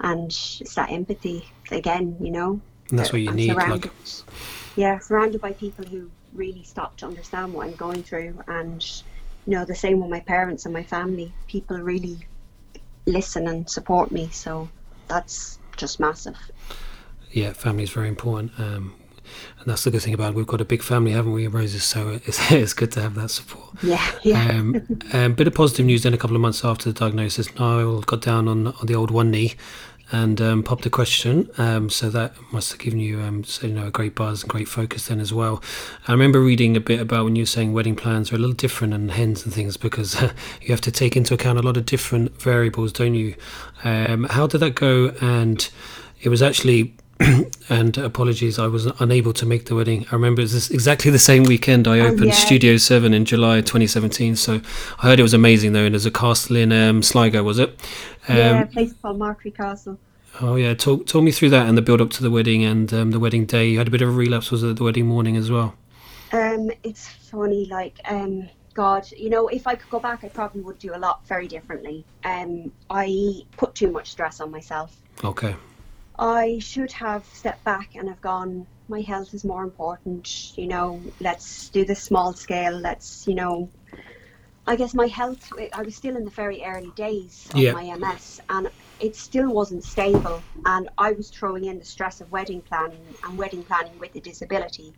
[0.00, 2.60] and it's that empathy again, you know.
[2.90, 3.54] and that's what you I'm need.
[3.54, 3.90] Like,
[4.76, 8.84] yeah, surrounded by people who really stop to understand what I'm going through, and
[9.46, 11.32] you know the same with my parents and my family.
[11.48, 12.18] People really
[13.06, 14.68] listen and support me, so
[15.08, 16.36] that's just massive.
[17.32, 18.52] yeah, family is very important.
[18.58, 18.94] Um,
[19.58, 20.34] and that's the good thing about it.
[20.34, 21.84] We've got a big family, haven't we, Roses?
[21.84, 23.74] So it's, it's good to have that support.
[23.82, 26.98] Yeah, yeah, Um, um, bit of positive news then a couple of months after the
[26.98, 29.54] diagnosis, Niall got down on, on the old one knee
[30.10, 31.50] and um, popped a question.
[31.58, 34.50] Um, so that must have given you, um, so, you know, a great buzz and
[34.50, 35.62] great focus then as well.
[36.06, 38.54] I remember reading a bit about when you were saying wedding plans are a little
[38.54, 40.20] different and hens and things because
[40.62, 43.34] you have to take into account a lot of different variables, don't you?
[43.84, 45.14] Um, how did that go?
[45.20, 45.68] And
[46.20, 46.96] it was actually
[47.68, 50.06] and apologies, I was unable to make the wedding.
[50.10, 52.32] I remember it was exactly the same weekend I opened Oh, yeah.
[52.32, 54.36] Studio 7 in July 2017.
[54.36, 54.60] So
[55.00, 57.70] I heard it was amazing though, and there's a castle in um, Sligo, was it?
[58.28, 58.62] Um, yeah.
[58.62, 59.98] A place called Markree Castle.
[60.40, 60.74] Oh, yeah.
[60.74, 63.18] Talk, talk me through that and the build up to the wedding and um, the
[63.18, 63.68] wedding day.
[63.68, 65.74] You had a bit of a relapse, was it, the wedding morning as well?
[66.32, 70.60] Um, it's funny, like, um, God, you know, if I could go back, I probably
[70.60, 72.04] would do a lot very differently.
[72.22, 74.96] Um, I put too much stress on myself.
[75.24, 75.56] Okay.
[76.18, 81.12] I should have stepped back and have gone, my health is more important, you know,
[81.20, 83.70] let's do this small scale, let's, you know,
[84.66, 85.40] I guess my health,
[85.72, 87.72] I was still in the very early days of Yeah.
[87.72, 90.46] my MS and it still wasn't stable.
[90.64, 94.20] And I was throwing in the stress of wedding planning and wedding planning with a
[94.20, 94.94] disability.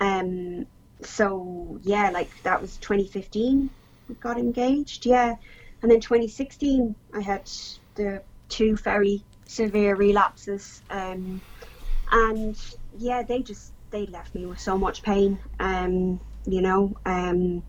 [0.00, 0.66] Um,
[1.02, 3.70] so, yeah, like that was 2015,
[4.08, 5.36] we got engaged, yeah.
[5.82, 7.48] And then 2016, I had
[7.96, 10.82] the two very severe relapses.
[10.90, 11.40] Um,
[12.12, 12.56] and
[12.98, 15.38] yeah, they just they left me with so much pain.
[15.60, 16.96] Um, you know.
[17.04, 17.62] Um,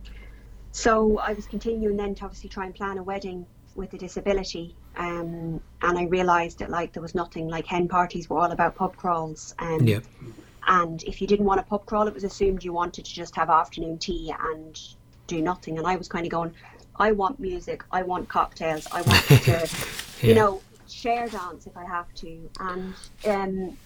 [0.72, 4.76] so I was continuing then to obviously try and plan a wedding with a disability.
[4.96, 8.76] Um, and I realised that like there was nothing like hen parties were all about
[8.76, 9.56] pub crawls.
[9.60, 10.00] Um, Yeah.
[10.68, 13.36] and if you didn't want a pub crawl, it was assumed you wanted to just
[13.36, 14.80] have afternoon tea and
[15.28, 15.78] do nothing.
[15.78, 16.54] And I was kind of going,
[16.98, 19.70] I want music, I want cocktails, I want to,
[20.22, 20.34] you Yeah.
[20.36, 22.50] know, share dance if I have to.
[22.60, 22.94] And
[23.26, 23.78] um,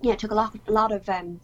[0.00, 1.40] yeah, it took a lot, a lot of um,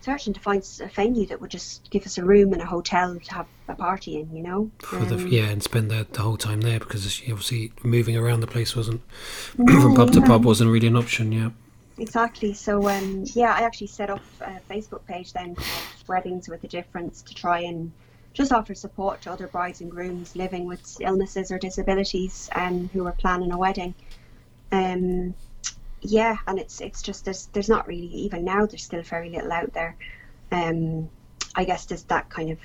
[0.00, 3.18] searching to find a venue that would just give us a room in a hotel
[3.18, 4.34] to have a party in.
[4.34, 4.70] You know.
[4.78, 8.40] For the, Um, yeah, and spend the, the whole time there because obviously moving around
[8.40, 9.00] the place wasn't,
[9.58, 11.50] No, from pub to pub wasn't really an option, yeah.
[11.98, 12.54] Exactly.
[12.54, 15.68] So um, yeah, I actually set up a Facebook page then called
[16.08, 17.92] Weddings with a Difference to try and
[18.32, 23.06] just offer support to other brides and grooms living with illnesses or disabilities um, who
[23.06, 23.94] are planning a wedding.
[24.72, 25.34] Um,
[26.00, 29.52] yeah, and it's it's just there's there's not really even now there's still very little
[29.52, 29.96] out there.
[30.50, 31.08] Um,
[31.54, 32.58] I guess there's that kind of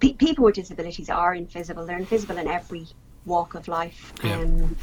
[0.00, 1.86] pe- people with disabilities are invisible.
[1.86, 2.86] They're invisible in every
[3.26, 4.12] walk of life.
[4.24, 4.38] Yeah.
[4.38, 4.76] Um,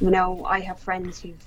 [0.00, 1.44] you know, I have friends who've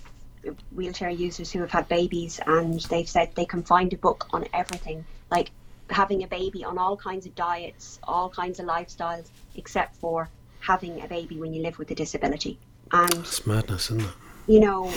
[0.74, 4.46] wheelchair users who have had babies, and they've said they can find a book on
[4.54, 5.52] everything, like
[5.90, 11.02] having a baby on all kinds of diets, all kinds of lifestyles, except for having
[11.02, 12.60] a baby when you live with a disability.
[12.92, 14.10] And it's madness, isn't it?
[14.48, 14.92] You know,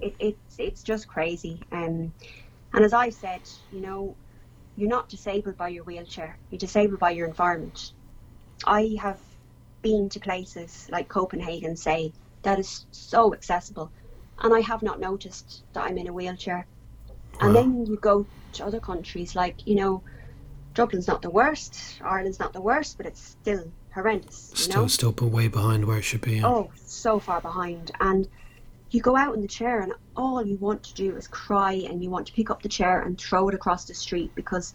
[0.00, 1.60] it, it's it's just crazy.
[1.70, 2.12] Um,
[2.72, 4.16] and as I said, you know,
[4.76, 6.38] you're not disabled by your wheelchair.
[6.50, 7.92] You're disabled by your environment.
[8.64, 9.20] I have
[9.82, 12.12] been to places like Copenhagen, say,
[12.42, 13.90] that is so accessible,
[14.38, 16.66] and I have not noticed that I'm in a wheelchair.
[17.34, 17.46] Wow.
[17.46, 20.02] And then you go to other countries, like you know,
[20.74, 24.52] Dublin's not the worst, Ireland's not the worst, but it's still horrendous.
[24.54, 24.88] Still, know?
[24.88, 26.36] still way behind where it should be.
[26.36, 26.46] Yeah.
[26.46, 28.28] Oh, so far behind, and
[28.94, 32.02] you go out in the chair and all you want to do is cry and
[32.02, 34.74] you want to pick up the chair and throw it across the street because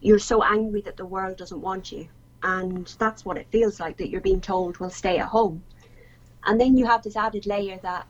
[0.00, 2.08] you're so angry that the world doesn't want you.
[2.42, 5.62] And that's what it feels like that you're being told, well, stay at home.
[6.44, 8.06] And then you have this added layer that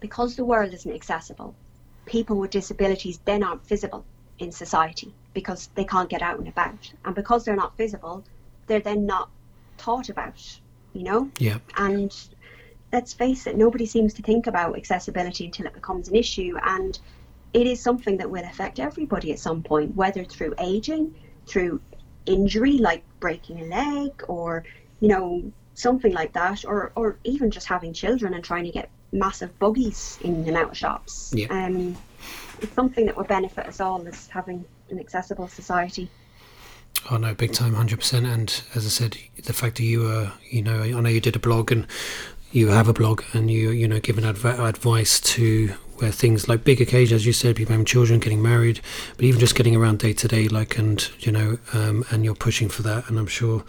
[0.00, 1.54] because the world isn't accessible,
[2.06, 4.04] people with disabilities then aren't visible
[4.38, 6.92] in society because they can't get out and about.
[7.04, 8.24] And because they're not visible,
[8.66, 9.30] they're then not
[9.78, 10.60] thought about,
[10.92, 11.30] you know?
[11.38, 11.58] Yeah.
[11.76, 12.12] And
[12.92, 16.56] let's face it, nobody seems to think about accessibility until it becomes an issue.
[16.62, 16.98] And
[17.52, 21.14] it is something that will affect everybody at some point, whether through aging,
[21.46, 21.80] through
[22.26, 24.64] injury like breaking a leg, or,
[25.00, 28.90] you know, something like that, or, or even just having children and trying to get
[29.12, 31.32] massive buggies in and out of shops.
[31.34, 31.46] Yeah.
[31.48, 31.96] Um,
[32.60, 36.10] it's something that will benefit us all as having an accessible society.
[37.10, 38.26] Oh no, big time, hundred percent.
[38.26, 41.34] And as I said, the fact that you were, you know, I know you did
[41.34, 41.86] a blog and
[42.52, 46.64] you have a blog and you you know giving adv- advice to where things like
[46.64, 48.80] big occasions, as you said, people having children, getting married,
[49.16, 52.34] but even just getting around day to day, like and you know, um, and you're
[52.34, 53.60] pushing for that, and I'm sure,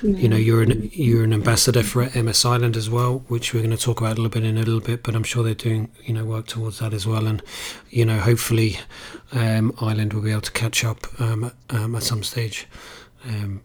[0.00, 0.14] mm-hmm.
[0.14, 3.76] you know, you're an you're an ambassador for MS Ireland as well, which we're going
[3.76, 5.90] to talk about a little bit in a little bit, but I'm sure they're doing
[6.04, 7.42] you know work towards that as well, and
[7.90, 8.78] you know, hopefully,
[9.32, 12.68] um, Ireland will be able to catch up um, um at some stage.
[13.26, 13.62] Um,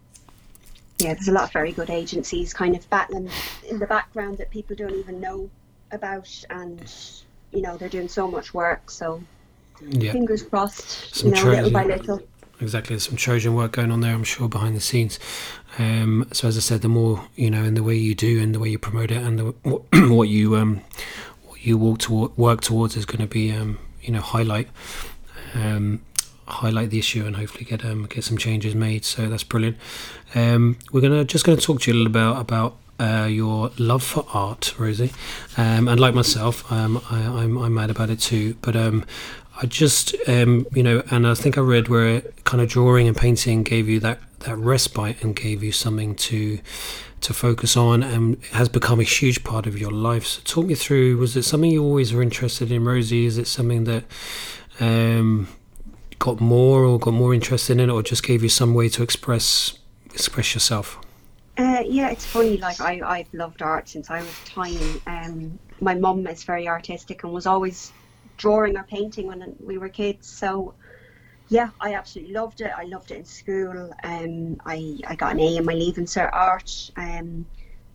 [1.00, 3.30] yeah, there's a lot of very good agencies kind of battling
[3.70, 5.50] in the background that people don't even know
[5.92, 6.92] about, and
[7.52, 8.90] you know they're doing so much work.
[8.90, 9.22] So
[9.88, 10.12] yeah.
[10.12, 12.22] fingers crossed, some you know, Trojan, little by little.
[12.60, 15.20] Exactly, there's some Trojan work going on there, I'm sure, behind the scenes.
[15.78, 18.56] Um, so as I said, the more you know, in the way you do, and
[18.56, 19.46] the way you promote it, and the,
[20.14, 20.82] what you um,
[21.46, 24.70] what you walk to work towards is going to be um, you know highlight.
[25.54, 26.02] Um,
[26.48, 29.06] highlight the issue and hopefully get um, get some changes made.
[29.06, 29.78] So that's brilliant.
[30.36, 33.72] Um, we're gonna just going to talk to you a little about about uh, your
[33.78, 35.14] love for art, Rosie,
[35.56, 38.56] um, and like myself, um, I, am I'm, I'm mad about it too.
[38.62, 39.06] But um,
[39.62, 43.16] I just um, you know, and I think I read where kind of drawing and
[43.16, 46.60] painting gave you that that respite and gave you something to
[47.22, 50.26] to focus on and has become a huge part of your life.
[50.26, 53.26] So talk me through, was it something you always were interested in, Rosie?
[53.26, 54.04] Is it something that
[54.80, 55.48] um,
[56.20, 59.02] got more or got more interested in it or just gave you some way to
[59.02, 59.80] express
[60.18, 61.00] express yourself?
[61.58, 62.58] Uh, yeah, it's funny.
[62.58, 65.02] Like I, I've loved art since I was tiny.
[65.06, 67.92] Um, my mum is very artistic and was always
[68.38, 70.28] drawing or painting when we were kids.
[70.28, 70.74] So,
[71.50, 72.72] yeah, I absolutely loved it.
[72.76, 73.94] I loved it in school.
[74.04, 76.92] Um, I, I got an A in my Leaving Cert art.
[76.96, 77.46] Um,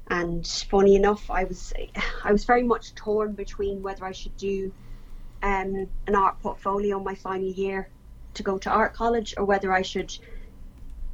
[0.09, 1.73] and funny enough, I was
[2.25, 4.73] I was very much torn between whether I should do
[5.43, 7.89] um, an art portfolio in my final year
[8.35, 10.17] to go to art college or whether I should,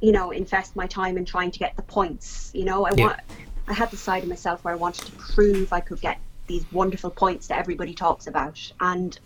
[0.01, 2.51] you know, invest my time in trying to get the points.
[2.53, 3.05] You know, I yeah.
[3.05, 3.19] want
[3.67, 6.65] I had the side of myself where I wanted to prove I could get these
[6.71, 9.19] wonderful points that everybody talks about, and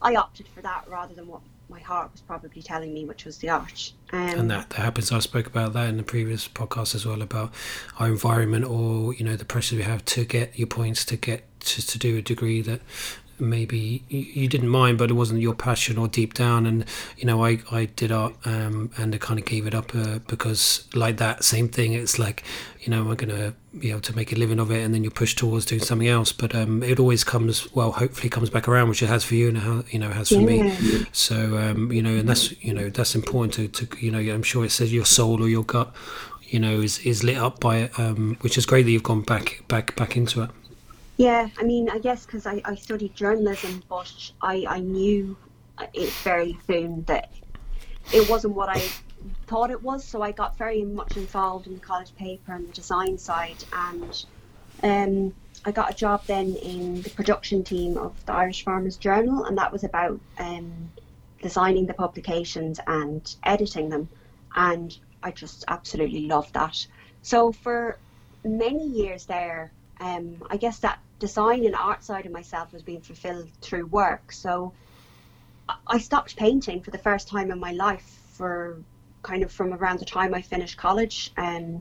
[0.00, 1.40] I opted for that rather than what
[1.72, 3.92] my heart was probably telling me, which was the art.
[4.12, 5.10] Um, and that, that happens.
[5.10, 7.52] I spoke about that in the previous podcast as well about
[7.98, 11.44] our environment or you know the pressure we have to get your points to get
[11.60, 12.82] to, to do a degree that
[13.38, 16.66] maybe you didn't mind, but it wasn't your passion or deep down.
[16.66, 16.84] And
[17.16, 20.18] you know, I I did art um, and I kind of gave it up uh,
[20.26, 21.92] because like that same thing.
[21.92, 22.44] It's like
[22.80, 25.10] you know, I'm gonna be able to make a living of it, and then you
[25.10, 26.32] push towards doing something else.
[26.32, 27.92] But um, it always comes well.
[27.92, 30.28] Hopefully, comes back around, which it has for you, and how you know it has
[30.28, 30.62] for yeah.
[30.64, 31.06] me.
[31.12, 34.18] So um, you know, and that's you know that's important to, to you know.
[34.18, 35.94] I'm sure it says your soul or your gut,
[36.48, 39.22] you know, is is lit up by it, um, which is great that you've gone
[39.22, 40.50] back back back into it.
[41.22, 45.36] Yeah, I mean, I guess because I, I studied journalism, but I, I knew
[45.94, 47.30] it very soon that
[48.12, 48.80] it wasn't what I
[49.46, 50.04] thought it was.
[50.04, 54.24] So I got very much involved in the college paper and the design side, and
[54.82, 55.32] um,
[55.64, 59.56] I got a job then in the production team of the Irish Farmers Journal, and
[59.58, 60.90] that was about um,
[61.40, 64.08] designing the publications and editing them,
[64.56, 66.84] and I just absolutely loved that.
[67.22, 67.96] So for
[68.44, 73.00] many years there, um, I guess that design and art side of myself was being
[73.00, 74.32] fulfilled through work.
[74.32, 74.72] So
[75.86, 78.82] I stopped painting for the first time in my life for
[79.22, 81.80] kind of from around the time I finished college um,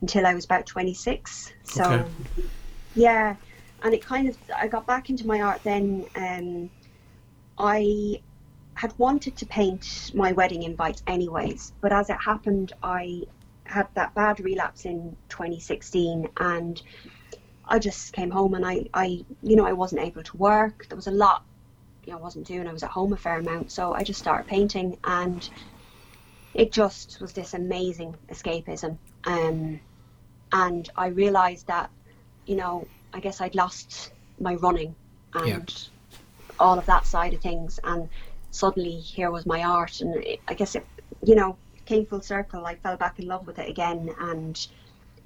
[0.00, 1.52] until I was about 26.
[1.62, 2.48] So, okay.
[2.96, 3.36] yeah,
[3.84, 6.06] and it kind of, I got back into my art then.
[6.16, 6.68] Um,
[7.58, 8.20] I
[8.74, 13.22] had wanted to paint my wedding invites anyways, but as it happened, I
[13.66, 16.82] had that bad relapse in 2016 and
[17.70, 20.86] I just came home and I, I, you know, I wasn't able to work.
[20.88, 21.44] There was a lot,
[22.04, 22.66] you know, I wasn't doing.
[22.66, 25.48] I was at home a fair amount, so I just started painting, and
[26.52, 28.98] it just was this amazing escapism.
[29.24, 29.78] Um,
[30.52, 31.90] and I realised that,
[32.46, 34.94] you know, I guess I'd lost my running
[35.34, 36.18] and yeah.
[36.58, 38.08] all of that side of things, and
[38.50, 40.84] suddenly here was my art, and it, I guess it,
[41.22, 41.56] you know,
[41.86, 42.66] came full circle.
[42.66, 44.66] I fell back in love with it again, and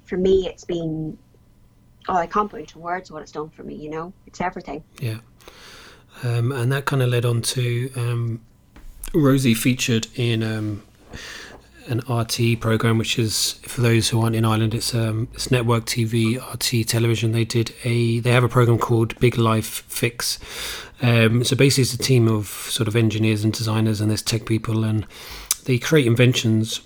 [0.03, 1.17] for me, it's been
[2.07, 3.75] oh, I can't put into words what it's done for me.
[3.75, 4.83] You know, it's everything.
[4.99, 5.19] Yeah,
[6.23, 8.41] um, and that kind of led on to um,
[9.13, 10.83] Rosie featured in um,
[11.87, 15.85] an RTÉ program, which is for those who aren't in Ireland, it's um, it's network
[15.85, 17.31] TV, RTÉ television.
[17.31, 20.39] They did a they have a program called Big Life Fix.
[21.01, 24.45] Um, so basically, it's a team of sort of engineers and designers, and there's tech
[24.45, 25.05] people, and
[25.65, 26.81] they create inventions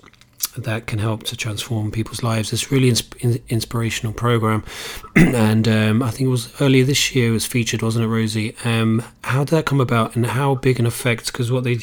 [0.58, 2.52] that can help to transform people's lives.
[2.54, 4.63] It's really insp- inspirational program,
[5.15, 8.56] and um, I think it was earlier this year it was featured, wasn't it, Rosie?
[8.63, 11.28] Um, how did that come about, and how big an effect?
[11.28, 11.80] Because what they,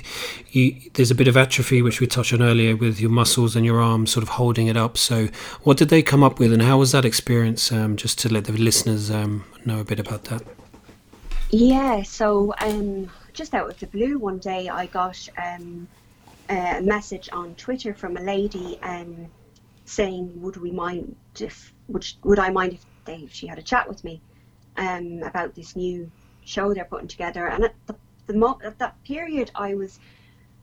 [0.50, 3.64] you, there's a bit of atrophy which we touched on earlier with your muscles and
[3.64, 4.98] your arms sort of holding it up.
[4.98, 5.28] So,
[5.62, 7.70] what did they come up with, and how was that experience?
[7.70, 10.42] Um, just to let the listeners um, know a bit about that.
[11.50, 12.02] Yeah.
[12.02, 15.86] So, um, just out of the blue, one day I got um,
[16.48, 19.28] a message on Twitter from a lady um,
[19.84, 23.62] saying, "Would we mind if would would I mind if they if she had a
[23.62, 24.22] chat with me
[24.76, 26.10] um, about this new
[26.44, 29.98] show they're putting together?" And at the, the mo- at that period, I was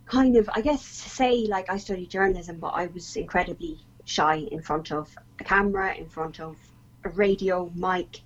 [0.05, 4.61] kind of, I guess, say like I studied journalism, but I was incredibly shy in
[4.61, 6.57] front of a camera, in front of
[7.05, 8.21] a radio mic.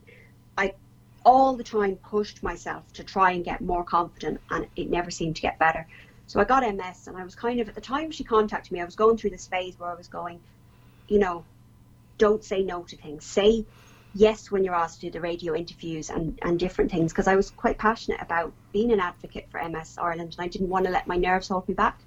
[0.58, 0.74] I
[1.26, 5.36] all the time pushed myself to try and get more confident, and it never seemed
[5.36, 5.88] to get better.
[6.28, 8.82] So I got MS, and I was kind of at the time she contacted me,
[8.82, 10.40] I was going through this phase where I was going,
[11.08, 11.46] you know,
[12.18, 13.26] don't say no to things.
[13.26, 13.66] Say
[14.14, 17.36] yes when you're asked to do the radio interviews and, and different things because I
[17.36, 20.92] was quite passionate about being an advocate for MS Ireland and I didn't want to
[20.92, 22.00] let my nerves hold me back.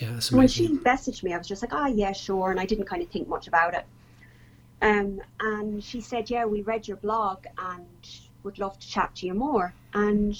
[0.00, 2.66] Yeah, when she messaged me, I was just like, ah, oh, yeah, sure, and I
[2.66, 3.84] didn't kind of think much about it.
[4.80, 7.86] Um, and she said, yeah, we read your blog and
[8.44, 9.74] would love to chat to you more.
[9.94, 10.38] And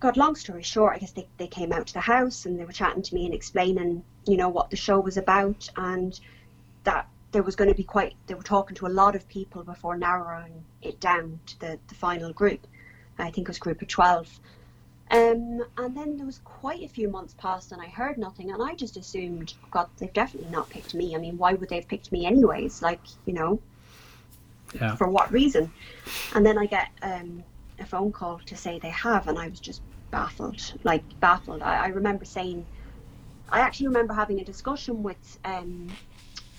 [0.00, 2.64] God, long story short, I guess they, they came out to the house and they
[2.64, 6.18] were chatting to me and explaining, you know, what the show was about and
[6.84, 9.62] that there was going to be quite, they were talking to a lot of people
[9.64, 12.66] before narrowing it down to the, the final group.
[13.18, 14.40] I think it was group of 12.
[15.10, 18.62] Um, and then there was quite a few months passed and I heard nothing and
[18.62, 21.16] I just assumed, God, they've definitely not picked me.
[21.16, 22.82] I mean, why would they have picked me anyways?
[22.82, 23.58] Like, you know,
[24.74, 24.94] yeah.
[24.96, 25.72] for what reason?
[26.34, 27.42] And then I get um,
[27.80, 31.62] a phone call to say they have, and I was just baffled, like baffled.
[31.62, 32.66] I, I remember saying,
[33.50, 35.88] I actually remember having a discussion with, um,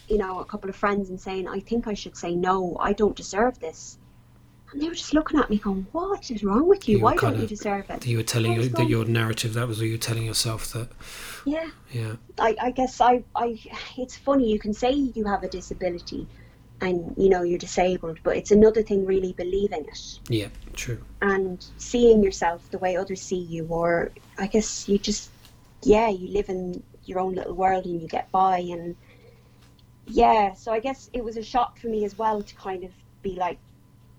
[0.08, 2.94] you know, a couple of friends and saying, I think I should say no, I
[2.94, 3.98] don't deserve this.
[4.72, 6.98] And they were just looking at me going, What is wrong with you?
[6.98, 8.06] you Why don't of, you deserve it?
[8.06, 10.90] You were telling you that your narrative, that was what you were telling yourself that.
[11.46, 11.70] Yeah.
[11.92, 12.16] Yeah.
[12.38, 13.60] I, I guess I, I,
[13.98, 16.28] it's funny, you can say you have a disability,
[16.82, 20.20] and you know you're disabled but it's another thing really believing it.
[20.30, 21.04] Yeah true.
[21.22, 25.30] And seeing yourself the way others see you or i guess you just
[25.84, 28.96] yeah you live in your own little world and you get by and
[30.08, 32.92] yeah so i guess it was a shock for me as well to kind of
[33.22, 33.58] be like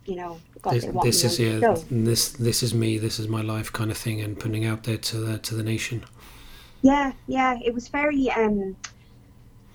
[0.07, 3.73] you know God, this, this is yeah this this is me this is my life
[3.73, 6.05] kind of thing and putting out there to the to the nation.
[6.83, 8.77] Yeah yeah it was very um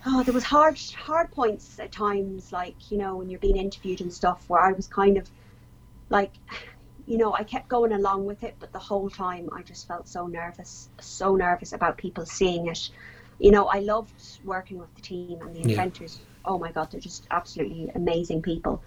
[0.06, 4.02] oh, there was hard hard points at times, like you know when you're being interviewed
[4.02, 5.30] and stuff, where I was kind of
[6.10, 6.32] like,
[7.08, 10.08] you know, I kept going along with it, but the whole time I just felt
[10.08, 12.90] so nervous, so nervous about people seeing it.
[13.40, 16.20] You know, I loved working with the team and the inventors.
[16.20, 16.52] Yeah.
[16.54, 18.82] Oh my God, they're just absolutely amazing people,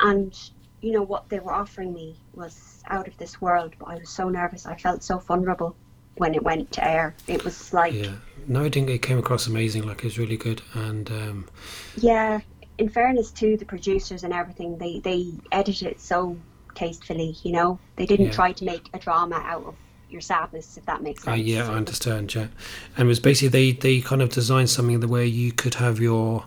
[0.00, 0.36] and
[0.80, 3.74] you know what they were offering me was out of this world.
[3.78, 4.66] But I was so nervous.
[4.66, 5.76] I felt so vulnerable
[6.16, 7.14] when it went to air.
[7.26, 8.14] It was like yeah.
[8.46, 9.86] No, I think it came across amazing.
[9.86, 11.48] Like it was really good, and um,
[11.96, 12.40] yeah.
[12.78, 16.36] In fairness to the producers and everything, they they edited it so
[16.74, 17.36] tastefully.
[17.42, 18.32] You know, they didn't yeah.
[18.32, 19.74] try to make a drama out of
[20.08, 21.40] your sadness, if that makes uh, sense.
[21.40, 22.34] Uh, yeah, I understand.
[22.34, 22.48] Yeah,
[22.96, 26.00] and it was basically they they kind of designed something the way you could have
[26.00, 26.44] your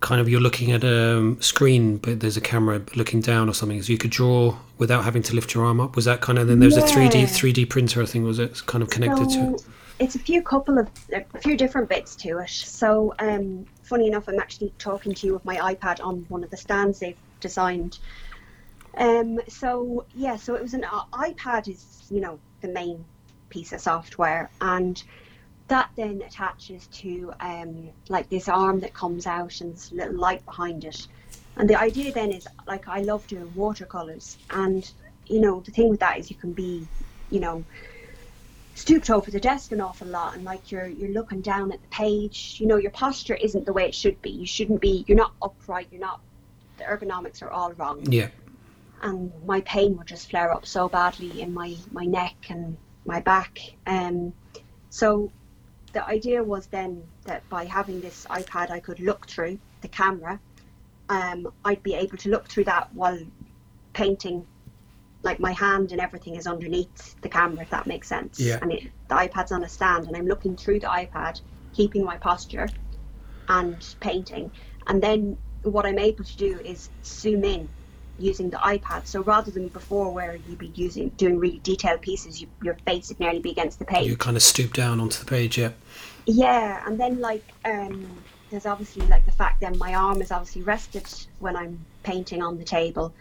[0.00, 3.82] kind of you're looking at a screen, but there's a camera looking down or something.
[3.82, 5.96] So you could draw without having to lift your arm up.
[5.96, 6.58] Was that kind of then?
[6.58, 6.84] There was Yeah.
[6.84, 8.02] a three D three D printer.
[8.02, 9.64] I think was it kind of connected to it.
[10.00, 12.48] It's a few couple of a few different bits to it.
[12.48, 16.50] So um, funny enough, I'm actually talking to you with my iPad on one of
[16.50, 17.98] the stands they've designed.
[18.96, 23.04] Um, so yeah, so it was an uh, iPad is you know the main
[23.50, 25.02] piece of software, and
[25.68, 30.44] that then attaches to um, like this arm that comes out and this little light
[30.46, 31.06] behind it.
[31.56, 34.90] And the idea then is like I love doing watercolors, and
[35.26, 36.88] you know the thing with that is you can be,
[37.30, 37.64] you know,
[38.80, 41.88] stooped over the desk an awful lot and like you're you're looking down at the
[41.88, 42.56] page.
[42.58, 44.30] You know your posture isn't the way it should be.
[44.30, 46.20] You shouldn't be you're not upright you're not
[46.78, 48.00] the ergonomics are all wrong.
[48.10, 48.28] Yeah,
[49.02, 53.20] and my pain would just flare up so badly in my my neck and my
[53.20, 53.58] back.
[53.86, 54.32] Um
[54.88, 55.30] so
[55.92, 60.40] the idea was then that by having this iPad I could look through the camera.
[61.10, 63.20] Um I'd be able to look through that while
[63.92, 64.46] painting
[65.22, 68.40] like my hand and everything is underneath the camera if that makes sense.
[68.40, 68.58] Yeah.
[68.62, 71.40] and it, the iPad's on a stand and I'm looking through the iPad
[71.74, 72.68] keeping my posture
[73.48, 74.50] and painting.
[74.86, 77.68] And then what I'm able to do is zoom in
[78.18, 79.06] using the iPad.
[79.06, 83.08] So rather than before where you'd be using doing really detailed pieces you, your face
[83.08, 84.06] would nearly be against the page.
[84.06, 85.58] You kind of stoop down onto the page.
[85.58, 85.72] Yeah,
[86.26, 88.06] yeah, and then like um,
[88.50, 91.08] there's obviously like the fact that my arm is obviously rested
[91.38, 93.12] when I'm painting on the table,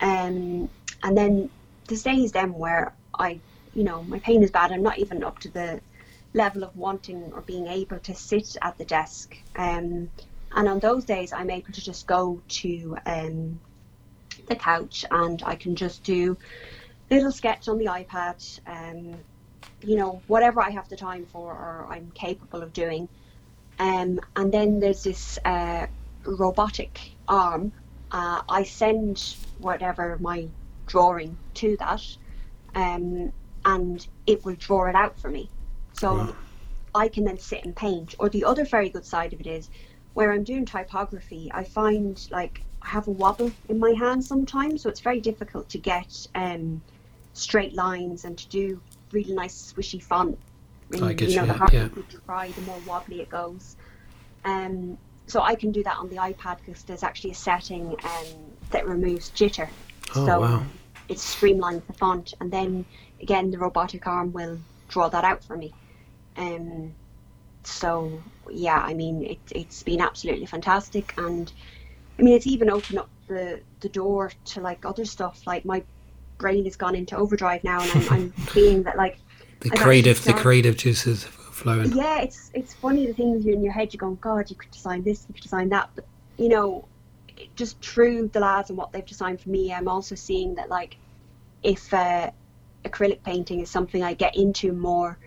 [0.00, 0.68] um,
[1.02, 1.50] and then
[1.88, 3.40] there's days then where I,
[3.74, 4.72] you know, my pain is bad.
[4.72, 5.80] I'm not even up to the
[6.34, 10.10] level of wanting or being able to sit at the desk, um,
[10.54, 13.60] and on those days I'm able to just go to um,
[14.48, 16.36] the couch and I can just do
[17.10, 18.60] little sketch on the iPad.
[18.66, 19.16] Um,
[19.82, 23.08] you know, whatever I have the time for or I'm capable of doing.
[23.78, 25.86] Um, and then there's this uh,
[26.24, 27.72] robotic arm.
[28.10, 30.48] Uh, I send whatever my
[30.92, 32.04] drawing to that,
[32.74, 33.32] um,
[33.64, 35.48] and it will draw it out for me.
[35.94, 36.36] So Wow.
[36.94, 38.14] I can then sit and paint.
[38.18, 39.70] Or the other very good side of it is
[40.14, 44.82] where I'm doing typography, I find like I have a wobble in my hand sometimes,
[44.82, 46.82] so it's very difficult to get um,
[47.32, 48.80] straight lines and to do
[49.12, 50.36] really nice swishy font.
[50.92, 51.88] I And, get you know, you, the harder yeah.
[51.96, 53.76] you try, the more wobbly it goes.
[54.44, 58.28] Um, so I can do that on the iPad because there's actually a setting um,
[58.72, 59.68] that removes jitter.
[60.14, 60.62] Oh, so wow.
[61.12, 62.84] It streamlines the font, and then
[63.20, 64.58] again the robotic arm will
[64.88, 65.72] draw that out for me.
[66.36, 66.94] Um,
[67.62, 71.52] so yeah, I mean it, it's been absolutely fantastic, and
[72.18, 75.46] I mean it's even opened up the the door to like other stuff.
[75.46, 75.82] Like my
[76.38, 79.18] brain has gone into overdrive now, and I'm, I'm seeing that like
[79.60, 81.92] the I've creative, the creative juices flowing.
[81.92, 83.92] yeah, it's it's funny the things you're in your head.
[83.92, 86.04] You're going, God, you could design this, you could design that, but
[86.38, 86.88] you know,
[87.56, 90.96] just through the lads and what they've designed for me, I'm also seeing that like
[91.62, 92.30] if uh,
[92.84, 95.18] acrylic painting is something I get into more.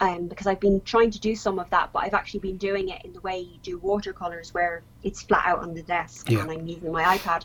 [0.00, 2.90] Um, because I've been trying to do some of that, but I've actually been doing
[2.90, 6.42] it in the way you do watercolors, where it's flat out on the desk Yeah.
[6.42, 7.44] and I'm using my iPad.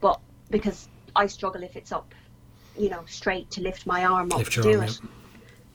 [0.00, 0.18] But
[0.50, 2.14] because I struggle if it's up,
[2.78, 5.00] you know, straight to lift my arm up Lift to do arm, it.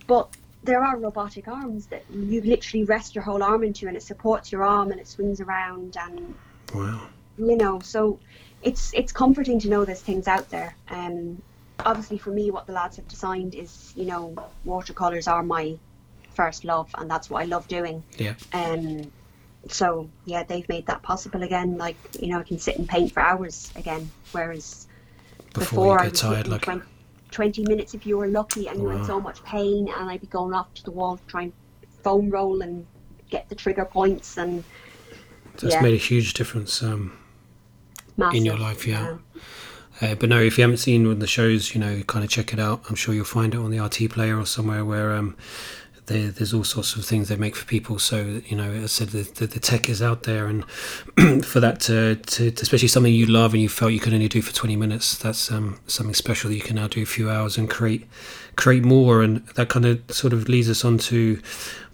[0.07, 4.01] But there are robotic arms that you literally rest your whole arm into, and it
[4.01, 6.33] supports your arm and it swings around, and
[6.73, 7.01] Wow.
[7.39, 8.19] You know, so
[8.61, 10.75] it's it's comforting to know there's things out there.
[10.89, 11.41] Um,
[11.79, 14.35] obviously, for me, what the lads have designed is, you know,
[14.65, 15.77] watercolors are my
[16.33, 18.03] first love, and that's what I love doing.
[18.17, 18.35] Yeah.
[18.53, 19.11] Um,
[19.67, 21.77] so yeah, they've made that possible again.
[21.77, 24.87] Like you know, I can sit and paint for hours again, whereas
[25.53, 26.83] Before, I you get was tired, like 20,
[27.31, 30.27] 20 minutes if you were lucky and you had so much pain and I'd be
[30.27, 31.53] going off to the wall to try and
[32.03, 32.85] foam roll and
[33.29, 34.63] get the trigger points and
[35.57, 35.81] that's yeah.
[35.81, 36.81] made a huge difference.
[36.81, 37.17] Um,
[38.19, 38.37] massive.
[38.37, 39.17] in your life, yeah.
[40.01, 42.29] Uh, but no, if you haven't seen one of the shows, you know, kind of
[42.29, 42.83] check it out.
[42.89, 45.35] I'm sure you'll find it on the RTÉ player or somewhere where um,
[46.05, 47.99] there, there's all sorts of things they make for people.
[47.99, 50.65] So you know, as I said, the, the, the tech is out there, and
[51.45, 54.27] for that to, to, to especially something you love and you felt you could only
[54.27, 57.29] do for 20 minutes, that's um, something special that you can now do a few
[57.29, 58.07] hours and create
[58.59, 59.23] create more.
[59.23, 61.41] And that kind of sort of leads us on to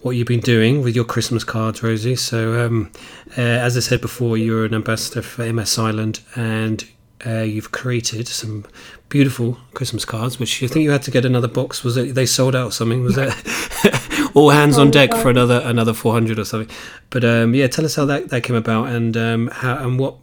[0.01, 2.15] what you've been doing with your Christmas cards, Rosie.
[2.15, 2.91] So um,
[3.37, 6.83] uh, as I said before, you're an ambassador for MS Ireland and
[7.25, 8.65] uh, you've created some
[9.09, 11.83] beautiful Christmas cards, which you think you had to get another box.
[11.83, 13.03] Was it they sold out or something?
[13.03, 16.75] Was it all hands on deck for another another four hundred or something?
[17.09, 20.15] But um, yeah, tell us how that, that came about and um, how and what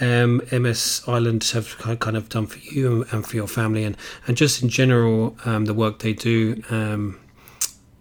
[0.00, 3.96] um, MS Ireland have kind of done for you and for your family and
[4.26, 6.62] and just in general um, the work they do.
[6.70, 7.20] Um,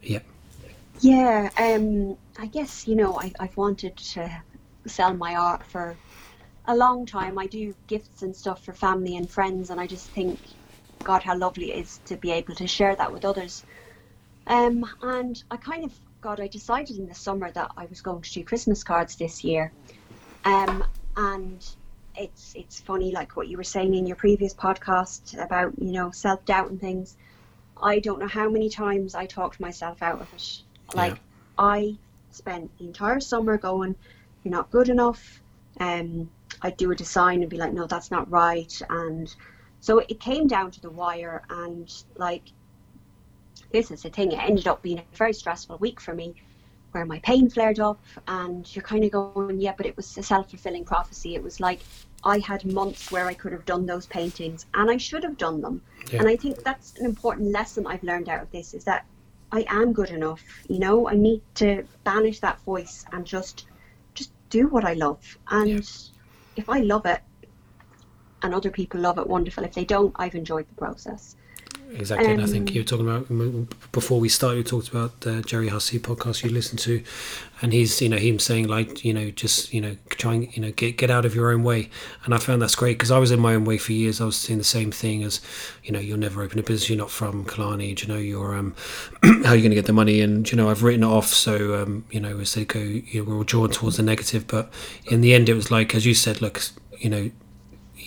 [0.01, 0.19] yeah,
[1.01, 4.43] Yeah, um, I guess you know I, I've wanted to
[4.85, 5.95] sell my art for
[6.65, 7.37] a long time.
[7.37, 10.39] I do gifts and stuff for family and friends, and I just think,
[11.03, 13.63] God, how lovely it is to be able to share that with others.
[14.47, 18.21] Um, and I kind of, God, I decided in the summer that I was going
[18.21, 19.71] to do Christmas cards this year.
[20.45, 20.83] Um,
[21.17, 21.65] and
[22.19, 26.11] it's it's funny, like what you were saying in your previous podcast about you know
[26.11, 27.15] self doubt and things.
[27.81, 30.61] I don't know how many times I talked myself out of it.
[30.93, 31.19] Like yeah.
[31.57, 31.95] I
[32.31, 33.95] spent the entire summer going,
[34.43, 35.41] "You're not good enough."
[35.79, 36.29] Um,
[36.61, 39.33] I'd do a design and be like, "No, that's not right," and
[39.79, 41.43] so it came down to the wire.
[41.49, 42.51] And like,
[43.71, 44.33] this is the thing.
[44.33, 46.35] It ended up being a very stressful week for me
[46.91, 50.23] where my pain flared up and you're kind of going yeah but it was a
[50.23, 51.81] self-fulfilling prophecy it was like
[52.23, 55.61] i had months where i could have done those paintings and i should have done
[55.61, 55.81] them.
[56.11, 56.19] Yeah.
[56.19, 59.05] and i think that's an important lesson i've learned out of this is that
[59.51, 61.07] i am good enough you know?
[61.07, 63.65] I need to banish that voice and just
[64.13, 65.37] just do what i love.
[65.49, 65.81] And yeah.
[66.55, 67.21] if i love it
[68.41, 69.63] and other people love it wonderful.
[69.63, 71.35] If they don't i've enjoyed the process
[71.91, 72.27] exactly.
[72.27, 74.57] Um, and I think um, you were talking about before we started.
[74.57, 77.03] You talked about the Gerry Hussey podcast you listened to,
[77.61, 80.71] and he's you know him saying like you know just you know trying you know
[80.71, 81.89] get get out of your own way.
[82.25, 84.21] And I found that's great because I was in my own way for years.
[84.21, 85.41] I was saying the same thing as
[85.83, 86.89] you know you'll never open a business.
[86.89, 87.93] You're not from Killarney.
[87.93, 88.75] Do you know you're um
[89.23, 90.21] how are you going to get the money?
[90.21, 91.27] And you know I've written it off.
[91.27, 94.47] So um you know as they go you know, we're all drawn towards the negative.
[94.47, 94.71] But
[95.05, 96.61] in the end it was like as you said look
[96.99, 97.31] you know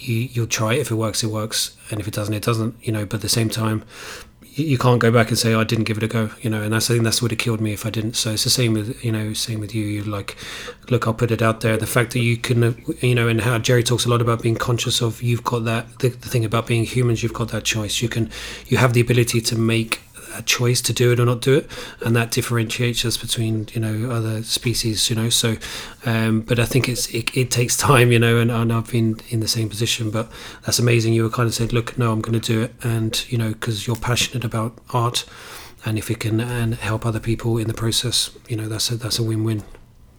[0.08, 0.80] you, you'll try it.
[0.80, 2.74] If it works, it works, and if it doesn't, it doesn't.
[2.82, 3.84] You know, but at the same time,
[4.54, 6.30] you, can't go back and say oh, I didn't give it a go.
[6.40, 8.14] You know, and that's I think that's what have killed me if I didn't.
[8.14, 9.84] So it's the same with you know, same with you.
[9.84, 10.36] You like,
[10.90, 11.76] look, I'll put it out there.
[11.76, 14.56] The fact that you can, you know, and how Gerry talks a lot about being
[14.56, 15.98] conscious of you've got that.
[16.00, 18.02] The, the thing about being humans, you've got that choice.
[18.02, 18.30] You can,
[18.66, 20.00] you have the ability to make
[20.34, 21.70] a choice to do it or not do it,
[22.04, 25.10] and that differentiates us between you know other species.
[25.10, 25.56] You know, so
[26.04, 28.12] um, but I think it's it, it takes time.
[28.12, 30.30] You know, and, and, I've been in the same position, but
[30.64, 31.12] that's amazing.
[31.12, 33.52] You were kind of said, look, no, I'm going to do it, and you know,
[33.52, 35.24] because you're passionate about art,
[35.84, 38.96] and if it can and help other people in the process, you know, that's a
[38.96, 39.62] that's a win-win.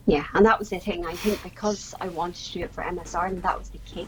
[0.05, 1.05] Yeah, and that was the thing.
[1.05, 3.79] I think because I wanted to do it for MS Ireland, and that was the
[3.79, 4.07] kick.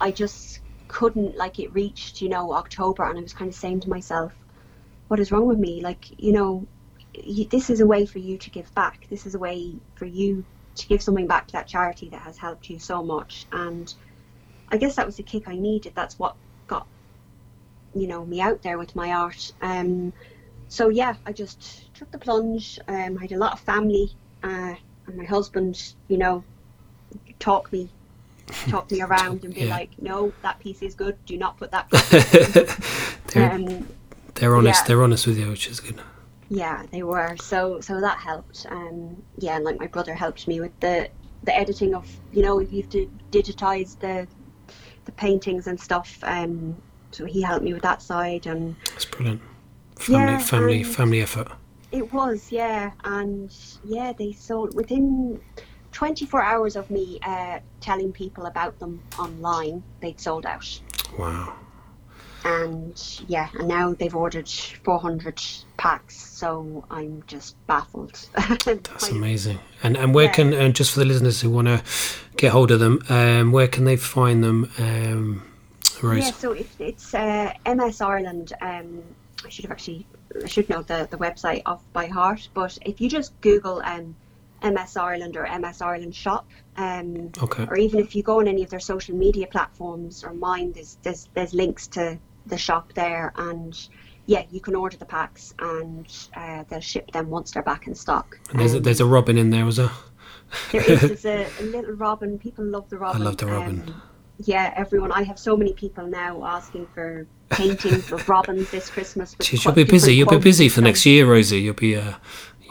[0.00, 3.80] I just couldn't like it reached you know October, and I was kind of saying
[3.80, 4.32] to myself,
[5.12, 5.82] what is wrong with me?
[5.82, 6.66] Like, you know,
[7.12, 9.06] you, this is a way for you to give back.
[9.10, 10.42] This is a way for you
[10.76, 13.44] to give something back to that charity that has helped you so much.
[13.52, 13.92] And
[14.70, 15.92] I guess that was the kick I needed.
[15.94, 16.34] That's what
[16.66, 16.86] got,
[17.94, 19.52] you know, me out there with my art.
[19.60, 20.14] Um,
[20.68, 22.80] so yeah, I just took the plunge.
[22.88, 26.42] Um, I had a lot of family, uh, and my husband, you know,
[27.38, 27.90] talk me,
[28.46, 29.76] talk me around and be yeah.
[29.76, 31.22] like, no, that piece is good.
[31.26, 31.86] Do not put that.
[33.36, 33.86] um,
[34.42, 34.82] they're honest.
[34.82, 34.88] Yeah.
[34.88, 36.00] They're honest with you, which is good.
[36.48, 37.36] Yeah, they were.
[37.36, 38.66] So so that helped.
[38.68, 41.08] Um, yeah, and like my brother helped me with the
[41.44, 44.26] the editing of you know you have to digitize the
[45.04, 46.18] the paintings and stuff.
[46.24, 46.76] Um,
[47.12, 48.74] so he helped me with that side and.
[48.90, 49.40] That's brilliant.
[50.00, 51.48] Family, yeah, family, family effort.
[51.92, 55.40] It was, yeah, and yeah, they sold within
[55.92, 59.84] 24 hours of me uh, telling people about them online.
[60.00, 60.80] They'd sold out.
[61.16, 61.54] Wow
[62.44, 65.42] and yeah, and now they've ordered 400
[65.76, 68.28] packs, so I'm just baffled.
[68.64, 69.58] That's amazing.
[69.82, 70.32] And and where yeah.
[70.32, 71.82] can and just for the listeners who want to
[72.36, 74.70] get hold of them, um, where can they find them?
[74.78, 75.42] Um,
[76.02, 76.24] Rose?
[76.24, 78.52] Yeah, so if it's uh, MS Ireland.
[78.60, 79.02] Um,
[79.44, 80.06] I should have actually
[80.42, 84.14] I should know the the website off by heart, but if you just Google um,
[84.62, 86.46] MS Ireland or MS Ireland shop.
[86.76, 87.66] Um, okay.
[87.66, 90.96] Or even if you go on any of their social media platforms or mine, there's
[91.02, 93.76] there's, there's links to the shop there, and
[94.26, 97.94] yeah, you can order the packs, and uh, they'll ship them once they're back in
[97.94, 98.38] stock.
[98.50, 99.90] And there's um, a, there's a robin in there, was there?
[100.70, 101.00] there is.
[101.00, 101.24] There's
[101.60, 102.38] a, a, little robin.
[102.38, 103.22] People love the robin.
[103.22, 103.82] I love the robin.
[103.86, 104.02] Um,
[104.38, 105.12] yeah, everyone.
[105.12, 109.34] I have so many people now asking for paintings of robins this Christmas.
[109.36, 110.14] Jeez, you'll be busy.
[110.14, 111.60] You'll be busy for next year, Rosie.
[111.60, 112.14] You'll be uh,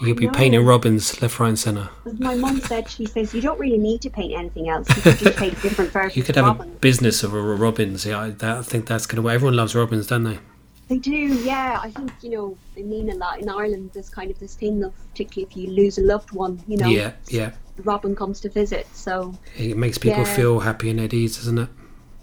[0.02, 1.90] you'll be painting robins left, right, and centre.
[2.20, 4.88] My mum said she says you don't really need to paint anything else.
[4.90, 6.18] You could just paint different versions.
[6.18, 8.06] You could have a business of a robins.
[8.06, 9.32] Yeah, I, that, I think that's kind of to.
[9.32, 10.40] Everyone loves robins, don't they?
[10.88, 11.80] They do, yeah.
[11.82, 13.92] I think you know they mean a lot in Ireland.
[13.94, 16.88] There's kind of this thing of, particularly if you lose a loved one, you know.
[16.88, 17.52] Yeah, yeah.
[17.84, 20.36] Robin comes to visit, so it makes people yeah.
[20.36, 21.70] feel happy and at ease, doesn't it?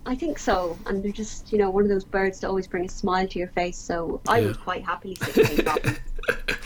[0.05, 2.85] I think so, and they're just you know one of those birds that always bring
[2.85, 3.79] a smile to your face.
[3.79, 4.47] So I yeah.
[4.49, 5.97] would quite happily sit and robin.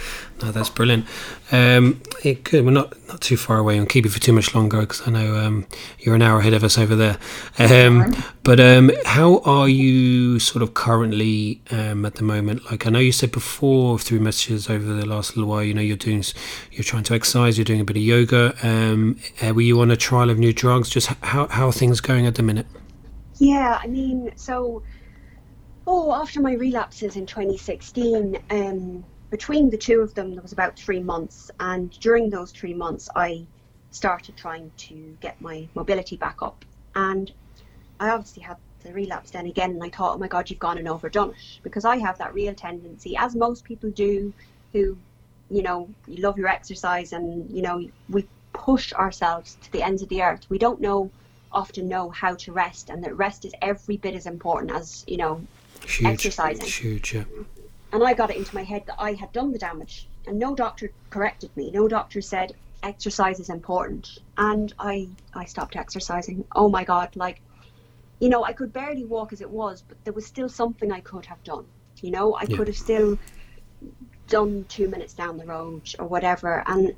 [0.42, 1.06] No, that's brilliant.
[1.52, 2.64] Um, it could.
[2.64, 3.78] We're not not too far away.
[3.78, 5.66] and keep you for too much longer because I know um,
[6.00, 7.18] you're an hour ahead of us over there.
[7.58, 12.68] Um, but um, how are you sort of currently um, at the moment?
[12.70, 15.62] Like I know you said before through messages over the last little while.
[15.62, 16.24] You know you're doing
[16.72, 17.56] you're trying to exercise.
[17.56, 18.54] You're doing a bit of yoga.
[18.64, 20.90] Um, uh, were you on a trial of new drugs?
[20.90, 22.66] Just how how are things going at the minute?
[23.38, 24.82] Yeah, I mean, so
[25.86, 28.38] oh, after my relapses in 2016.
[29.32, 33.08] Between the two of them, there was about three months, and during those three months,
[33.16, 33.46] I
[33.90, 36.66] started trying to get my mobility back up.
[36.94, 37.32] And
[37.98, 40.76] I obviously had the relapse then again, and I thought, oh my God, you've gone
[40.76, 41.36] and overdone it.
[41.62, 44.34] Because I have that real tendency, as most people do,
[44.74, 44.98] who,
[45.50, 50.02] you know, you love your exercise and, you know, we push ourselves to the ends
[50.02, 50.44] of the earth.
[50.50, 51.10] We don't know,
[51.52, 55.16] often know how to rest, and that rest is every bit as important as, you
[55.16, 55.40] know,
[55.86, 56.66] huge, exercising.
[56.66, 57.24] Huge, yeah.
[57.92, 60.08] And I got it into my head that I had done the damage.
[60.26, 61.70] And no doctor corrected me.
[61.70, 64.18] No doctor said exercise is important.
[64.36, 66.44] And I, I stopped exercising.
[66.54, 67.14] Oh my God.
[67.14, 67.40] Like,
[68.20, 71.00] you know, I could barely walk as it was, but there was still something I
[71.00, 71.66] could have done.
[72.00, 72.56] You know, I yeah.
[72.56, 73.18] could have still
[74.28, 76.62] done two minutes down the road or whatever.
[76.66, 76.94] And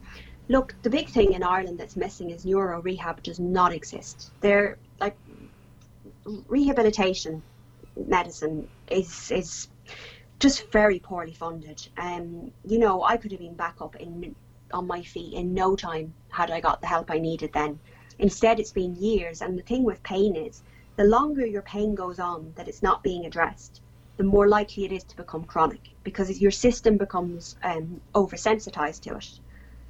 [0.49, 4.31] look, the big thing in Ireland that's missing is neuro rehab does not exist.
[4.41, 5.17] There, like,
[6.49, 7.43] rehabilitation
[7.97, 9.69] medicine is is
[10.39, 11.89] just very poorly funded.
[11.97, 14.35] Um, you know, I could have been back up in
[14.73, 17.79] on my feet in no time had I got the help I needed then.
[18.19, 20.63] Instead, it's been years, and the thing with pain is,
[20.97, 23.81] the longer your pain goes on that it's not being addressed,
[24.17, 29.17] the more likely it is to become chronic because your system becomes um, oversensitized to
[29.17, 29.41] it,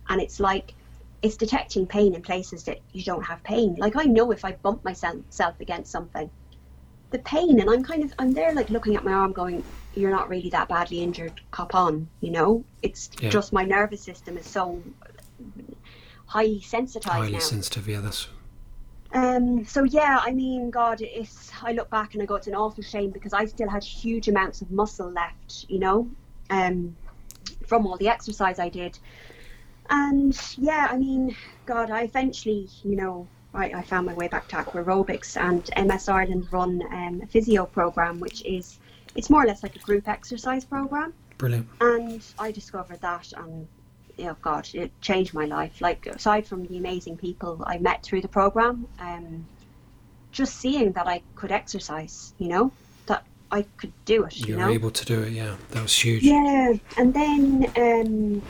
[0.09, 0.74] and it's like
[1.22, 3.74] it's detecting pain in places that you don't have pain.
[3.78, 6.30] Like I know if I bump myself against something,
[7.15, 9.62] the pain, and I'm kind of I'm there like looking at my arm, going,
[9.95, 12.65] you're not really that badly injured, cop on, you know?
[12.83, 13.31] It's yeah.
[13.31, 14.83] just my nervous system is so
[16.27, 17.39] highly sensitized highly now.
[17.39, 18.27] sensitive, yeah, that's
[19.12, 21.53] um, so yeah, I mean, God, it's.
[21.62, 24.27] I look back and I go, it's an awful shame because I still had huge
[24.27, 26.11] amounts of muscle left, you know,
[26.51, 26.97] um,
[27.65, 28.99] from all the exercise I did.
[29.89, 34.49] And yeah, I mean, God, I eventually, you know, I, I found my way back
[34.49, 38.79] to aquarobics and MS Ireland run um, a physio program, which is
[39.15, 41.15] it's more or less like a group exercise program.
[41.39, 41.69] Brilliant.
[41.81, 43.67] And I discovered that, and
[44.21, 45.81] oh God, it changed my life.
[45.81, 49.47] Like aside from the amazing people I met through the program, um,
[50.33, 52.73] just seeing that I could exercise, you know,
[53.07, 54.37] that I could do it.
[54.37, 54.71] You, you were know?
[54.71, 55.57] able to do it, yeah.
[55.71, 56.23] That was huge.
[56.23, 58.43] Yeah, and then, um,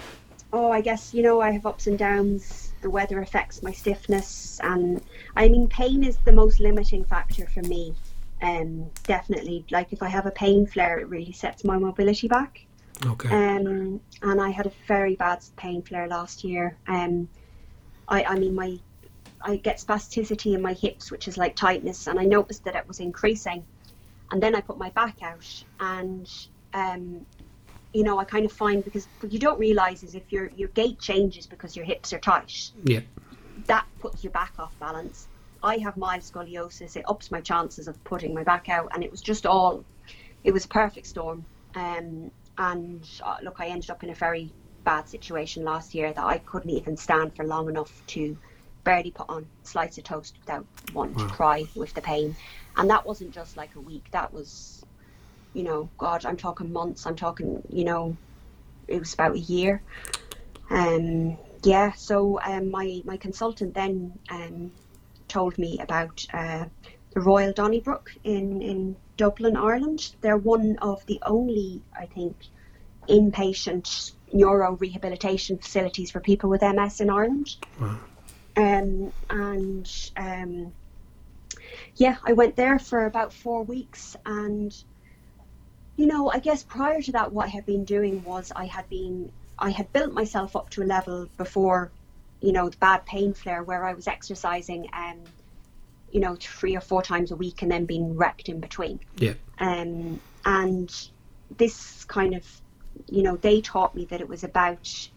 [0.53, 2.64] oh, I guess you know I have ups and downs.
[2.85, 5.01] The weather affects my stiffness, and
[5.35, 7.95] I mean, pain is the most limiting factor for me
[8.45, 12.66] um, definitely like if I have a pain flare, it really sets my mobility back.
[13.05, 13.28] Okay.
[13.28, 16.76] Um, and I had a very bad pain flare last year.
[16.87, 17.28] Um,
[18.09, 18.78] I, I mean, my
[19.41, 22.87] I get spasticity in my hips, which is like tightness, and I noticed that it
[22.87, 23.64] was increasing.
[24.30, 26.30] And then I put my back out, and
[26.72, 27.24] um,
[27.95, 30.68] you know, I kind of find because what you don't realize is if your your
[30.68, 32.72] gait changes because your hips are tight.
[32.84, 33.01] Yeah.
[33.66, 35.28] That puts your back off balance.
[35.62, 36.97] I have mild scoliosis.
[36.97, 39.84] It ups my chances of putting my back out, and it was just all.
[40.42, 41.45] It was a perfect storm.
[41.74, 44.53] Um, and uh, look, I ended up in a very
[44.84, 48.36] bad situation last year that I couldn't even stand for long enough to
[48.84, 51.26] barely put on a slice of toast without wanting wow.
[51.26, 52.36] to cry with the pain.
[52.76, 54.05] And that wasn't just like a week.
[54.11, 54.84] That was,
[55.55, 57.07] you know, God, I'm talking months.
[57.07, 58.17] I'm talking, you know,
[58.89, 59.83] it was about a year.
[60.71, 61.93] Um, yeah.
[61.93, 64.73] So um, my my consultant then um,
[65.29, 66.67] told me about uh,
[67.15, 70.15] the Royal Donnybrook in, in Dublin, Ireland.
[70.21, 72.37] They're one of the only, I think,
[73.09, 77.57] inpatient neuro rehabilitation facilities for people with MS in Ireland.
[77.81, 77.99] Wow.
[78.57, 80.73] Um, and um,
[81.97, 84.17] yeah, I went there for about four weeks.
[84.27, 84.75] And,
[85.97, 88.88] you know, I guess prior to that, what I had been doing was I had
[88.88, 91.90] been, I had built myself up to a level before
[92.45, 95.18] you know, the bad pain flare where I was exercising, um,
[96.12, 99.01] you know, three or four times a week and then being wrecked in between.
[99.16, 99.32] Yeah.
[99.59, 100.95] Um, and
[101.57, 102.45] this kind of,
[103.09, 105.09] you know, they taught me that it was about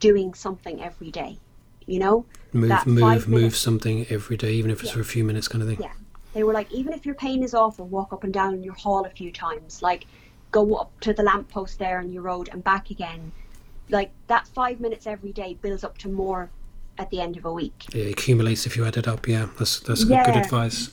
[0.00, 1.38] doing something every day,
[1.86, 2.26] you know?
[2.52, 4.96] Move, move, move something every day, even if it's yeah.
[4.96, 5.80] for a few minutes kind of thing.
[5.80, 5.92] Yeah.
[6.34, 9.04] They were like, even if your pain is awful, walk up and down your hall
[9.04, 9.82] a few times.
[9.82, 10.06] Like,
[10.50, 13.32] go up to the lamppost there on your road and back again
[13.90, 16.50] like that five minutes every day builds up to more
[16.98, 17.86] at the end of a week.
[17.94, 19.26] It accumulates if you add it up.
[19.28, 20.26] Yeah, that's that's yeah.
[20.26, 20.90] good advice.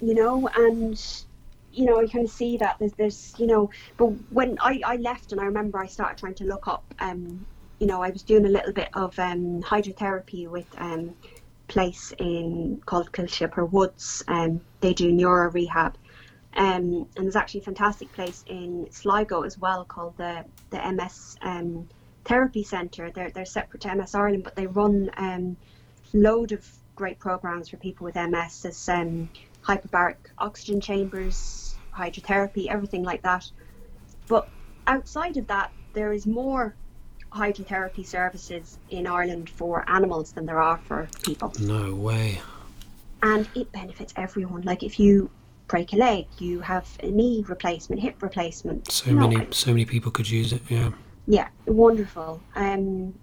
[0.00, 1.00] You know, and
[1.72, 4.96] you know, I kind of see that there's, there's, you know, but when I, I
[4.96, 7.44] left and I remember I started trying to look up, um,
[7.80, 11.14] you know, I was doing a little bit of um, hydrotherapy with um,
[11.68, 14.24] place in called Kilshipper Woods.
[14.28, 15.96] Um, they do neuro rehab,
[16.54, 21.36] um, and there's actually a fantastic place in Sligo as well called the the MS
[21.42, 21.88] um,
[22.24, 23.10] Therapy Centre.
[23.10, 25.56] They're they're separate to MS Ireland, but they run um,
[26.12, 28.62] load of great programs for people with MS.
[28.62, 29.28] There's um,
[29.62, 33.50] hyperbaric oxygen chambers, hydrotherapy, everything like that.
[34.28, 34.48] But
[34.86, 36.74] outside of that, there is more
[37.36, 41.52] hydrotherapy services in Ireland for animals than there are for people.
[41.60, 42.40] No way.
[43.22, 44.62] And it benefits everyone.
[44.62, 45.30] Like if you
[45.68, 48.90] break a leg, you have a knee replacement, hip replacement.
[48.90, 50.62] So many, so many people could use it.
[50.68, 50.90] Yeah.
[51.26, 52.40] Yeah, wonderful.
[52.54, 53.14] Um,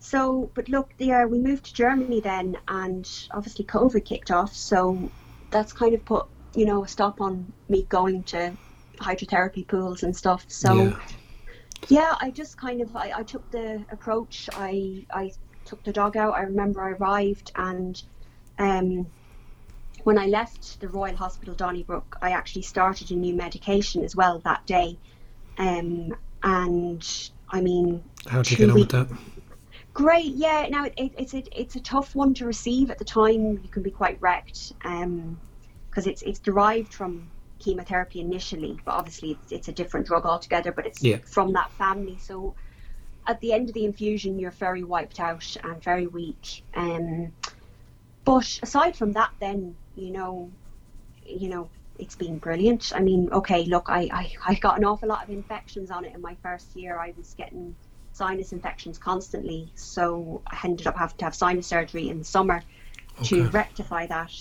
[0.00, 4.54] so, but look, there we moved to Germany then, and obviously COVID kicked off.
[4.54, 5.10] So
[5.50, 8.52] that's kind of put you know a stop on me going to
[8.98, 10.44] hydrotherapy pools and stuff.
[10.48, 10.74] So.
[10.74, 10.98] Yeah
[11.86, 14.48] yeah, I just kind of I, I took the approach.
[14.54, 15.32] I I
[15.64, 16.34] took the dog out.
[16.34, 18.02] I remember I arrived and
[18.58, 19.06] um,
[20.04, 24.38] when I left the Royal Hospital Donnybrook, I actually started a new medication as well
[24.40, 24.98] that day.
[25.58, 29.08] Um, and I mean, how did you get on with that?
[29.92, 30.66] Great, yeah.
[30.70, 33.60] Now it, it, it's a, it's a tough one to receive at the time.
[33.62, 35.38] You can be quite wrecked because um,
[35.92, 40.72] it's it's derived from chemotherapy initially, but obviously it's, it's a different drug altogether.
[40.72, 41.18] But it's yeah.
[41.24, 42.54] from that family, so
[43.26, 46.62] at the end of the infusion, you're very wiped out and very weak.
[46.74, 47.32] Um,
[48.24, 50.50] but aside from that, then you know,
[51.26, 52.92] you know, it's been brilliant.
[52.94, 56.14] I mean, okay, look, I, I, I got an awful lot of infections on it
[56.14, 56.98] in my first year.
[56.98, 57.74] I was getting
[58.12, 62.62] sinus infections constantly, so I ended up having to have sinus surgery in the summer
[63.18, 63.24] okay.
[63.28, 64.32] to rectify that.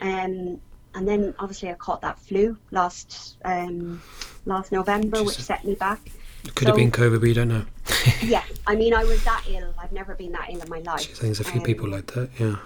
[0.00, 0.60] Um,
[0.94, 4.02] and then obviously I caught that flu last um,
[4.44, 6.00] last November, which set me back.
[6.44, 7.64] It could so, have been COVID, but you don't know.
[8.22, 9.72] yeah, I mean, I was that ill.
[9.78, 11.06] I've never been that ill in my life.
[11.06, 12.30] Think there's a few um, people like that.
[12.38, 12.56] Yeah.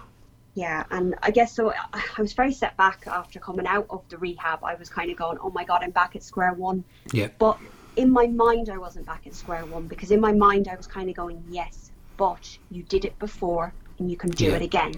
[0.54, 1.74] Yeah, and I guess so.
[1.92, 4.64] I was very set back after coming out of the rehab.
[4.64, 7.28] I was kind of going, "Oh my god, I'm back at square one." Yeah.
[7.38, 7.58] But
[7.96, 10.86] in my mind, I wasn't back at square one because in my mind, I was
[10.86, 14.56] kind of going, "Yes, but you did it before, and you can do yeah.
[14.56, 14.94] it again."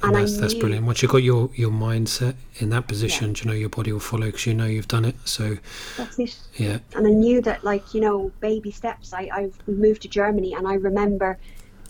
[0.00, 0.86] And, and that's, that's brilliant.
[0.86, 3.42] Once you've got your, your mindset in that position, yeah.
[3.42, 5.16] you know your body will follow because you know you've done it.
[5.24, 5.56] So
[5.96, 6.38] that's it.
[6.54, 6.78] Yeah.
[6.94, 9.12] And I knew that, like you know, baby steps.
[9.12, 11.36] I I moved to Germany, and I remember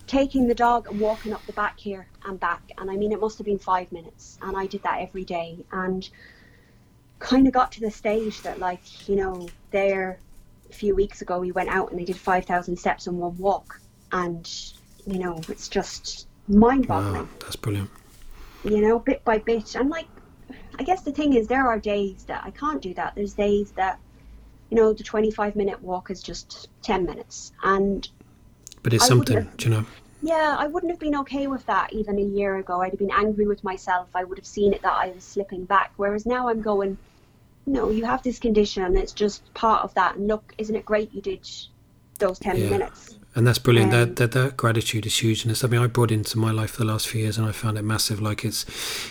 [0.06, 2.62] taking the dog and walking up the back here and back.
[2.78, 5.58] And I mean, it must have been five minutes, and I did that every day.
[5.70, 6.08] And
[7.18, 10.18] kind of got to the stage that, like you know, there
[10.70, 13.36] a few weeks ago we went out and they did five thousand steps in one
[13.36, 13.78] walk,
[14.12, 14.48] and
[15.06, 17.24] you know, it's just mind-boggling.
[17.24, 17.90] Wow, that's brilliant
[18.68, 19.76] you know, bit by bit.
[19.76, 20.06] I'm like,
[20.78, 23.14] I guess the thing is, there are days that I can't do that.
[23.14, 23.98] There's days that,
[24.70, 27.52] you know, the 25 minute walk is just 10 minutes.
[27.62, 28.08] And.
[28.82, 29.86] But it's I something, have, do you know?
[30.22, 32.80] Yeah, I wouldn't have been okay with that even a year ago.
[32.80, 34.08] I'd have been angry with myself.
[34.14, 35.92] I would have seen it that I was slipping back.
[35.96, 36.98] Whereas now I'm going,
[37.66, 40.16] no, you have this condition it's just part of that.
[40.16, 41.48] And look, isn't it great you did
[42.18, 42.70] those 10 yeah.
[42.70, 43.17] minutes?
[43.38, 43.94] And that's brilliant.
[43.94, 46.72] Um, that, that that gratitude is huge, and it's something I brought into my life
[46.72, 48.20] for the last few years, and I found it massive.
[48.20, 48.66] Like it's,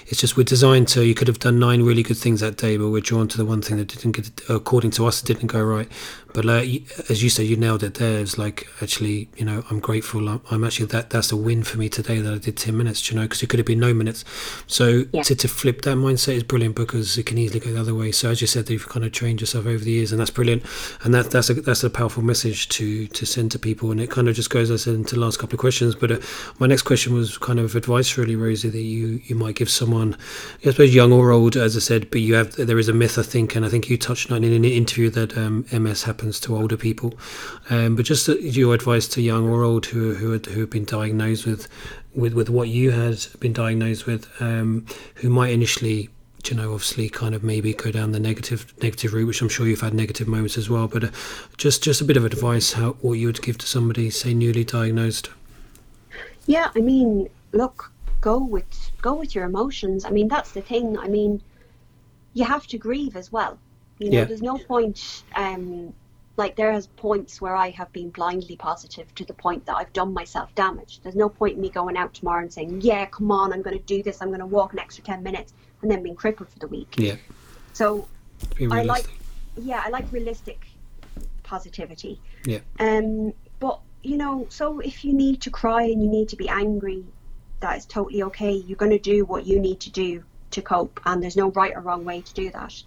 [0.07, 1.05] it's just we're designed to.
[1.05, 3.45] You could have done nine really good things that day, but we're drawn to the
[3.45, 5.89] one thing that didn't get, according to us, didn't go right.
[6.37, 6.61] But uh,
[7.09, 8.19] as you say, you nailed it there.
[8.19, 10.29] It's like actually, you know, I'm grateful.
[10.29, 13.09] I'm, I'm, actually that that's a win for me today that I did ten minutes.
[13.09, 14.23] You know, because it could have been no minutes.
[14.67, 15.23] So yeah.
[15.23, 18.11] to, to flip that mindset is brilliant because it can easily go the other way.
[18.11, 20.61] So as you said, you've kind of trained yourself over the years, and that's brilliant.
[21.03, 23.89] And that that's a that's a powerful message to to send to people.
[23.89, 25.95] And it kind of just goes, as I said, into the last couple of questions.
[25.95, 26.19] But uh,
[26.59, 30.15] my next question was kind of advice, really, Rosie, that you you might give someone,
[30.63, 32.11] I suppose, young or old, as I said.
[32.11, 34.43] But you have there is a myth, I think, and I think you touched on
[34.43, 37.13] in an interview that um, MS happens happens to older people.
[37.69, 40.85] Um, but just your advice to young or old who who had, who have been
[40.85, 41.67] diagnosed with,
[42.13, 46.09] with with what you had been diagnosed with, um, who might initially
[46.45, 49.67] you know, obviously, kind of maybe go down the negative negative route, which I'm sure
[49.67, 50.87] you've had negative moments as well.
[50.87, 51.09] But uh,
[51.57, 54.63] just just a bit of advice, how what you would give to somebody, say, newly
[54.63, 55.29] diagnosed.
[56.45, 60.05] Yeah, I mean, look, go with go with your emotions.
[60.05, 60.97] I mean, that's the thing.
[60.97, 61.41] I mean,
[62.33, 63.57] you have to grieve as well.
[63.99, 64.25] You know, yeah.
[64.25, 65.93] there's no point um,
[66.37, 69.91] like there has points where I have been blindly positive to the point that I've
[69.91, 71.01] done myself damage.
[71.01, 73.77] There's no point in me going out tomorrow and saying, "Yeah, come on, I'm going
[73.77, 74.21] to do this.
[74.21, 76.93] I'm going to walk an extra ten minutes," and then being crippled for the week.
[76.97, 77.15] Yeah.
[77.73, 78.07] So
[78.71, 79.07] I like,
[79.57, 80.65] yeah, I like realistic
[81.43, 82.21] positivity.
[82.45, 82.59] Yeah.
[82.79, 86.47] Um, but you know, so if you need to cry and you need to be
[86.47, 87.03] angry,
[87.61, 88.51] that is totally okay.
[88.51, 91.73] You're going to do what you need to do to cope, and there's no right
[91.75, 92.83] or wrong way to do that.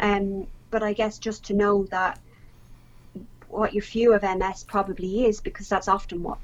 [0.00, 2.18] Um, but I guess just to know that
[3.48, 6.38] what your view of MS probably is, because that's often what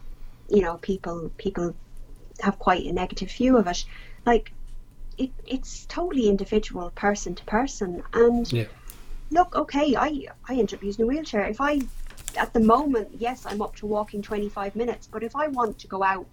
[0.48, 1.74] you know people people
[2.40, 3.84] have quite a negative view of it.
[4.26, 4.52] Like
[5.18, 8.64] it, it's totally individual, person to person, and Yeah.
[9.30, 11.44] look, okay, I I end up using a wheelchair.
[11.46, 11.82] If I
[12.36, 15.88] at the moment, yes, I'm up to walking 25 minutes, but if I want to
[15.88, 16.26] go out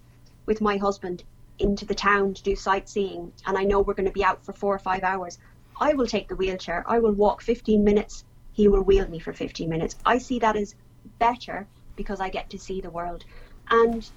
[0.48, 1.24] with my husband
[1.60, 4.54] into the town to do sightseeing and I know we're going to be out for
[4.54, 5.38] four or five hours,
[5.80, 6.84] I will take the wheelchair.
[6.88, 8.24] I will walk 15 minutes.
[8.62, 9.96] He will wheel me for 15 minutes.
[10.06, 10.76] I see that as
[11.18, 13.26] better because I get to see the world.
[13.72, 14.08] And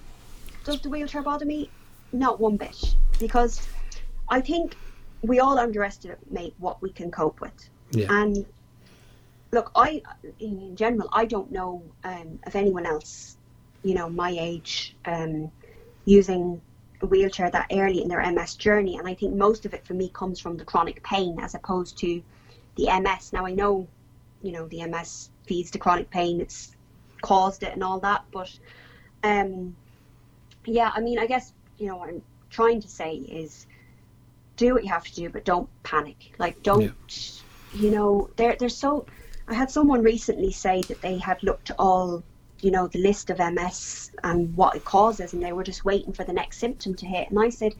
[0.64, 1.70] does the wheelchair bother me?
[2.12, 2.95] Not one bit.
[3.18, 3.66] Because
[4.28, 4.76] I think
[5.22, 7.70] we all underestimate what we can cope with.
[7.92, 8.09] Yeah.
[8.11, 8.45] And
[9.51, 10.03] look, I,
[10.38, 13.38] in general, I don't know um, of anyone else,
[13.82, 15.51] you know, my age, um,
[16.05, 16.61] using
[17.01, 18.99] a wheelchair that early in their MS journey.
[18.99, 21.97] And I think most of it for me comes from the chronic pain as opposed
[22.01, 22.22] to
[22.76, 23.32] the MS.
[23.32, 23.88] Now, I know,
[24.45, 26.76] you know, the MS feeds the chronic pain, it's
[27.22, 28.24] caused it and all that.
[28.30, 28.57] But
[29.22, 29.74] um,
[30.66, 33.66] yeah, I mean, I guess, you know, what I'm trying to say is
[34.57, 36.34] do what you have to do, but don't panic.
[36.38, 37.80] Like, don't, Yeah.
[37.80, 39.07] you know, they're, they're so.
[39.49, 42.22] I had someone recently say that they had looked at all,
[42.61, 46.12] you know, the list of MS and what it causes, and they were just waiting
[46.12, 47.30] for the next symptom to hit.
[47.30, 47.74] And I said,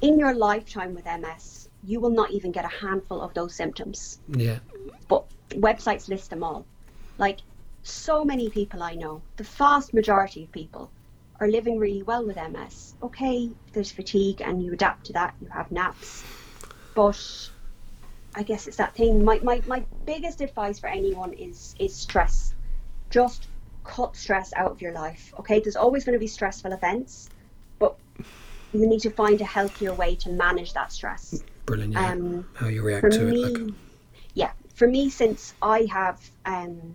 [0.00, 4.18] in your lifetime with MS, you will not even get a handful of those symptoms.
[4.28, 4.58] Yeah.
[5.06, 5.24] But
[5.60, 6.66] websites list them all.
[7.18, 7.40] Like,
[7.82, 10.90] so many people I know, the vast majority of people
[11.40, 12.94] are living really well with MS.
[13.02, 16.24] Okay, there's fatigue and you adapt to that, you have naps.
[16.94, 17.50] But
[18.34, 19.24] I guess it's that thing.
[19.24, 22.54] My, my, my biggest advice for anyone is is stress.
[23.10, 23.48] Just
[23.84, 25.34] cut stress out of your life.
[25.38, 27.28] Okay, there's always going to be stressful events,
[27.78, 27.96] but
[28.72, 31.44] you need to find a healthier way to manage that stress.
[31.66, 31.92] Brilliant.
[31.92, 32.12] Yeah.
[32.12, 33.52] Um, How you react to me, it.
[33.52, 33.74] Like,
[34.74, 36.94] for me, since I have, um,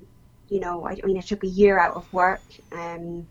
[0.50, 2.42] you know, I, I mean, I took a year out of work.
[2.72, 3.28] Um,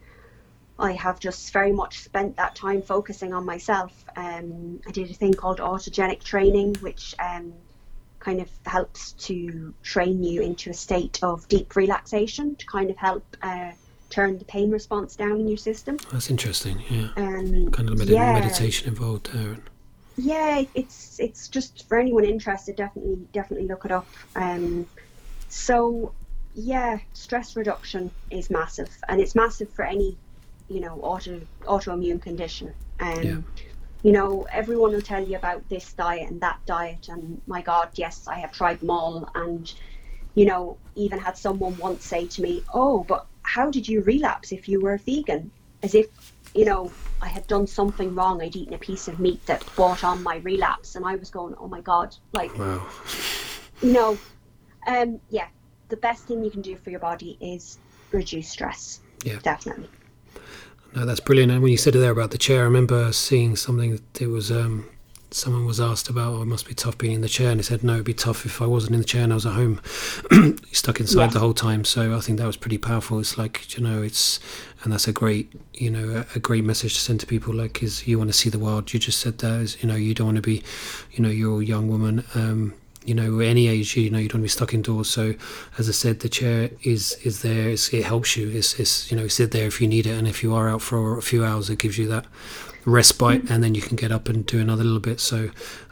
[0.79, 3.93] I have just very much spent that time focusing on myself.
[4.17, 7.53] Um, I did a thing called autogenic training, which um,
[8.21, 12.97] kind of helps to train you into a state of deep relaxation to kind of
[12.97, 13.73] help uh,
[14.11, 15.99] turn the pain response down in your system.
[16.13, 16.83] that's interesting.
[16.89, 17.09] Yeah.
[17.17, 18.33] Um, Kind of med- yeah.
[18.35, 19.59] meditation involved there.
[20.19, 24.09] Yeah it's it's just for anyone interested definitely definitely look it up.
[24.37, 24.87] Um
[25.49, 26.15] so
[26.55, 30.19] yeah stress reduction is massive and it's massive for any
[30.69, 32.75] you know auto autoimmune condition.
[33.01, 33.39] Um Yeah.
[34.03, 37.91] you know everyone will tell you about this diet and that diet and my god
[37.97, 39.73] yes i have tried them all and
[40.35, 44.53] you know even had someone once say to me oh but how did you relapse
[44.53, 45.51] if you were a vegan?
[45.83, 46.07] As if
[46.55, 46.91] you know
[47.23, 50.37] i had done something wrong i'd eaten a piece of meat that brought on my
[50.39, 52.87] relapse and i was going oh my god like Wow.
[53.83, 54.19] you know
[54.87, 55.49] um yeah
[55.89, 57.79] the best thing you can do for your body is
[58.13, 59.39] reduce stress Yeah.
[59.43, 59.91] definitely
[60.95, 61.53] No, that's brilliant.
[61.53, 64.29] And when you said it there about the chair, I remember seeing something that it
[64.29, 64.89] was um,
[65.31, 67.51] someone was asked about, oh, it must be tough being in the chair.
[67.51, 69.35] And he said, no, it'd be tough if I wasn't in the chair and I
[69.37, 69.81] was at home
[70.73, 71.27] stuck inside Yeah.
[71.29, 71.85] the whole time.
[71.85, 73.19] So I think that was pretty powerful.
[73.21, 74.41] It's like, you know, it's,
[74.83, 77.53] and that's a great, you know, a, a great message to send to people.
[77.55, 78.93] Like, is you want to see the world.
[78.93, 80.63] You just said that, is, you know, you don't want to be,
[81.13, 82.25] you know, you're a young woman.
[82.35, 82.75] Um,
[83.05, 85.09] you know, any age, you know, you don't want to be stuck indoors.
[85.09, 85.35] So,
[85.79, 87.71] as I said, the chair is is there.
[87.71, 88.51] It's, it helps you.
[88.51, 90.83] It's, it's you know, sit there if you need it, and if you are out
[90.83, 92.27] for a few hours, it gives you that
[92.91, 95.21] respite, and then you can get up and do another little bit.
[95.21, 95.51] So,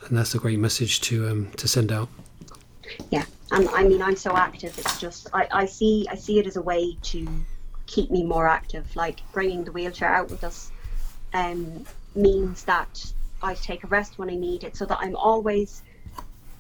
[0.09, 2.09] and that's a great message to um to send out.
[3.11, 6.47] yeah and i mean i'm so active it's just I, I see i see it
[6.47, 7.27] as a way to
[7.87, 10.73] keep me more active like bringing the wheelchair out with us
[11.35, 11.85] um,
[12.15, 15.83] means that i take a rest when i need it so that i'm always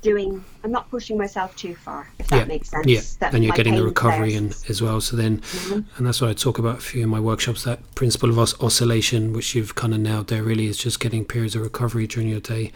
[0.02, 3.42] doing i'm not pushing myself too far if that yeah, makes sense yeah, that and
[3.44, 5.00] you're getting the recovery and as well.
[5.00, 5.84] So then, Mhm.
[5.96, 7.64] and that's what I talk about a few in my workshops.
[7.64, 11.24] That principle of os- oscillation, which you've kind of nailed there, really is just getting
[11.24, 12.72] periods of recovery during your day,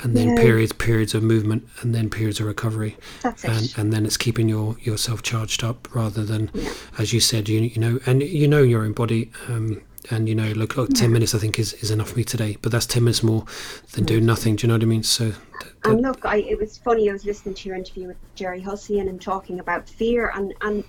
[0.00, 0.36] and then Yeah.
[0.42, 4.16] periods periods of movement, and then periods of recovery, that's it and and then it's
[4.16, 6.70] keeping your yourself charged up rather than, Yeah.
[6.98, 9.30] as you said, you you know, and you know your own body.
[9.48, 9.80] Um,
[10.10, 12.56] and you know, look, look, ten minutes I think is, is enough for me today.
[12.62, 13.44] But that's ten minutes more
[13.92, 14.56] than doing nothing.
[14.56, 15.02] Do you know what I mean?
[15.02, 17.10] So, th- th- And look, I, it was funny.
[17.10, 20.54] I was listening to your interview with Gerry Hussey and him talking about fear, and
[20.62, 20.84] and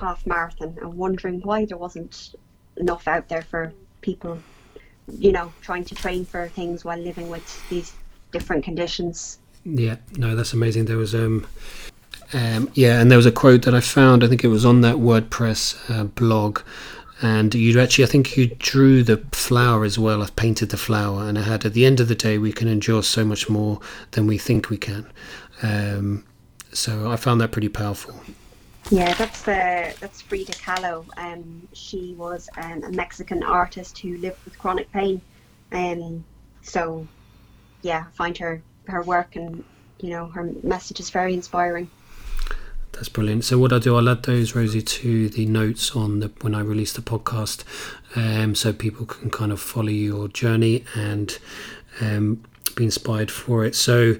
[0.00, 2.34] half marathon and wondering why there wasn't
[2.76, 4.38] enough out there for people,
[5.18, 7.92] you know, trying to train for things while living with these
[8.30, 9.38] different conditions.
[9.64, 10.86] Yeah, no, that's amazing.
[10.86, 11.46] There was um,
[12.32, 14.24] um, yeah, and there was a quote that I found.
[14.24, 16.60] I think it was on that WordPress uh, blog,
[17.20, 20.22] and you actually, I think you drew the flower as well.
[20.22, 22.68] I painted the flower, and I had at the end of the day, we can
[22.68, 23.80] endure so much more
[24.12, 25.06] than we think we can.
[25.62, 26.24] Um,
[26.72, 28.14] so I found that pretty powerful.
[28.90, 31.06] Yeah, that's uh, that's Frida Kahlo.
[31.16, 35.20] Um, she was um, a Mexican artist who lived with chronic pain.
[35.70, 36.24] Um,
[36.62, 37.06] so,
[37.82, 39.62] yeah, find her her work and
[40.00, 41.90] you know her message is very inspiring.
[42.92, 43.44] That's brilliant.
[43.44, 46.60] So what I'll do, I'll add those Rosie to the notes on the when I
[46.60, 47.64] release the podcast,
[48.14, 51.38] um, so people can kind of follow your journey and
[52.00, 52.44] um,
[52.76, 53.74] be inspired for it.
[53.74, 54.16] So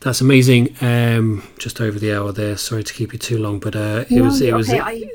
[0.00, 0.74] that's amazing.
[0.80, 2.56] Um, just over the hour there.
[2.56, 5.10] Sorry to keep you too long, but uh, it no, was it okay, was I,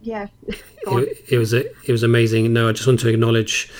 [0.00, 0.26] yeah.
[0.46, 2.52] it, it, was it was amazing.
[2.52, 3.70] No, I just want to acknowledge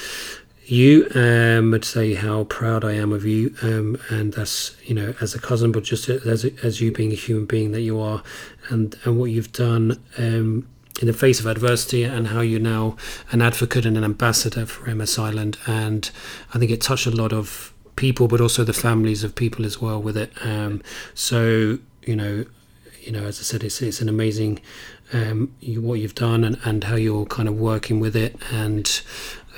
[0.67, 5.15] you um to say how proud I am of you um and that's you know
[5.21, 8.23] as a cousin but just as as you being a human being that you are
[8.71, 10.67] and and what you've done um
[11.01, 12.97] in the face of adversity and how you're now
[13.33, 15.59] an advocate and an ambassador for MS Ireland.
[15.67, 16.09] And
[16.53, 19.81] I think it touched a lot of people but also the families of people as
[19.81, 20.33] well with it.
[20.43, 20.83] Um
[21.15, 22.45] so you know
[23.03, 24.61] you know as I said it's it's an amazing
[25.13, 28.37] um you, what you've done and, and how you're kind of working with it.
[28.53, 28.89] And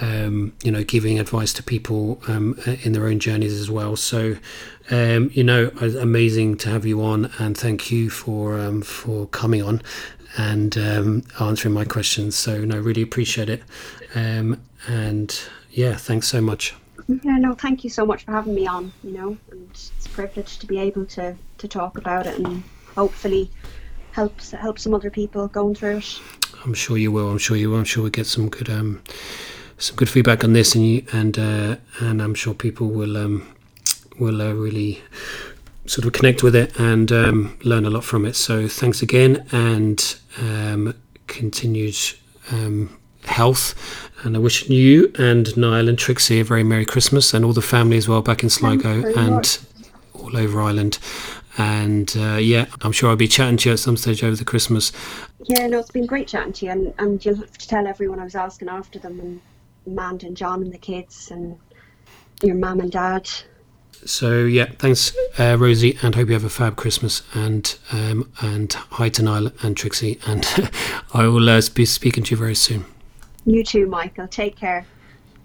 [0.00, 3.96] um, you know, giving advice to people um, in their own journeys as well.
[3.96, 4.36] So,
[4.90, 9.62] um, you know, amazing to have you on, and thank you for um, for coming
[9.62, 9.82] on
[10.36, 12.36] and um, answering my questions.
[12.36, 13.62] So, no, really appreciate it.
[14.14, 15.38] Um, and
[15.70, 16.74] yeah, thanks so much.
[17.08, 18.92] Yeah, no, thank you so much for having me on.
[19.02, 22.62] You know, and it's a privilege to be able to to talk about it and
[22.94, 23.50] hopefully
[24.12, 26.20] help help some other people going through it.
[26.64, 27.30] I'm sure you will.
[27.30, 27.78] I'm sure you will.
[27.78, 29.02] I'm sure we'll get some good um,
[29.78, 33.46] some good feedback on this, and you, and uh, and I'm sure people will um,
[34.18, 35.02] will uh, really
[35.86, 38.34] sort of connect with it and um, learn a lot from it.
[38.34, 40.94] So thanks again, and um,
[41.26, 41.96] continued
[42.50, 43.74] um, health.
[44.24, 47.62] And I wish you and Niall and Trixie a very Merry Christmas, and all the
[47.62, 49.58] family as well back in Sligo and much.
[50.14, 50.98] all over Ireland.
[51.58, 54.44] And uh, yeah, I'm sure I'll be chatting to you at some stage over the
[54.44, 54.92] Christmas.
[55.44, 58.18] Yeah, no, it's been great chatting to you, and, and you'll have to tell everyone
[58.18, 59.40] I was asking after them and
[59.86, 61.58] Mand and John and the kids and
[62.42, 63.30] your mum and dad.
[64.04, 67.22] So yeah, thanks, uh, Rosie, and hope you have a fab Christmas.
[67.34, 70.44] And um, and hi to Niall and Trixie, and
[71.14, 72.84] I will uh, be speaking to you very soon.
[73.46, 74.28] You too, Michael.
[74.28, 74.86] Take care.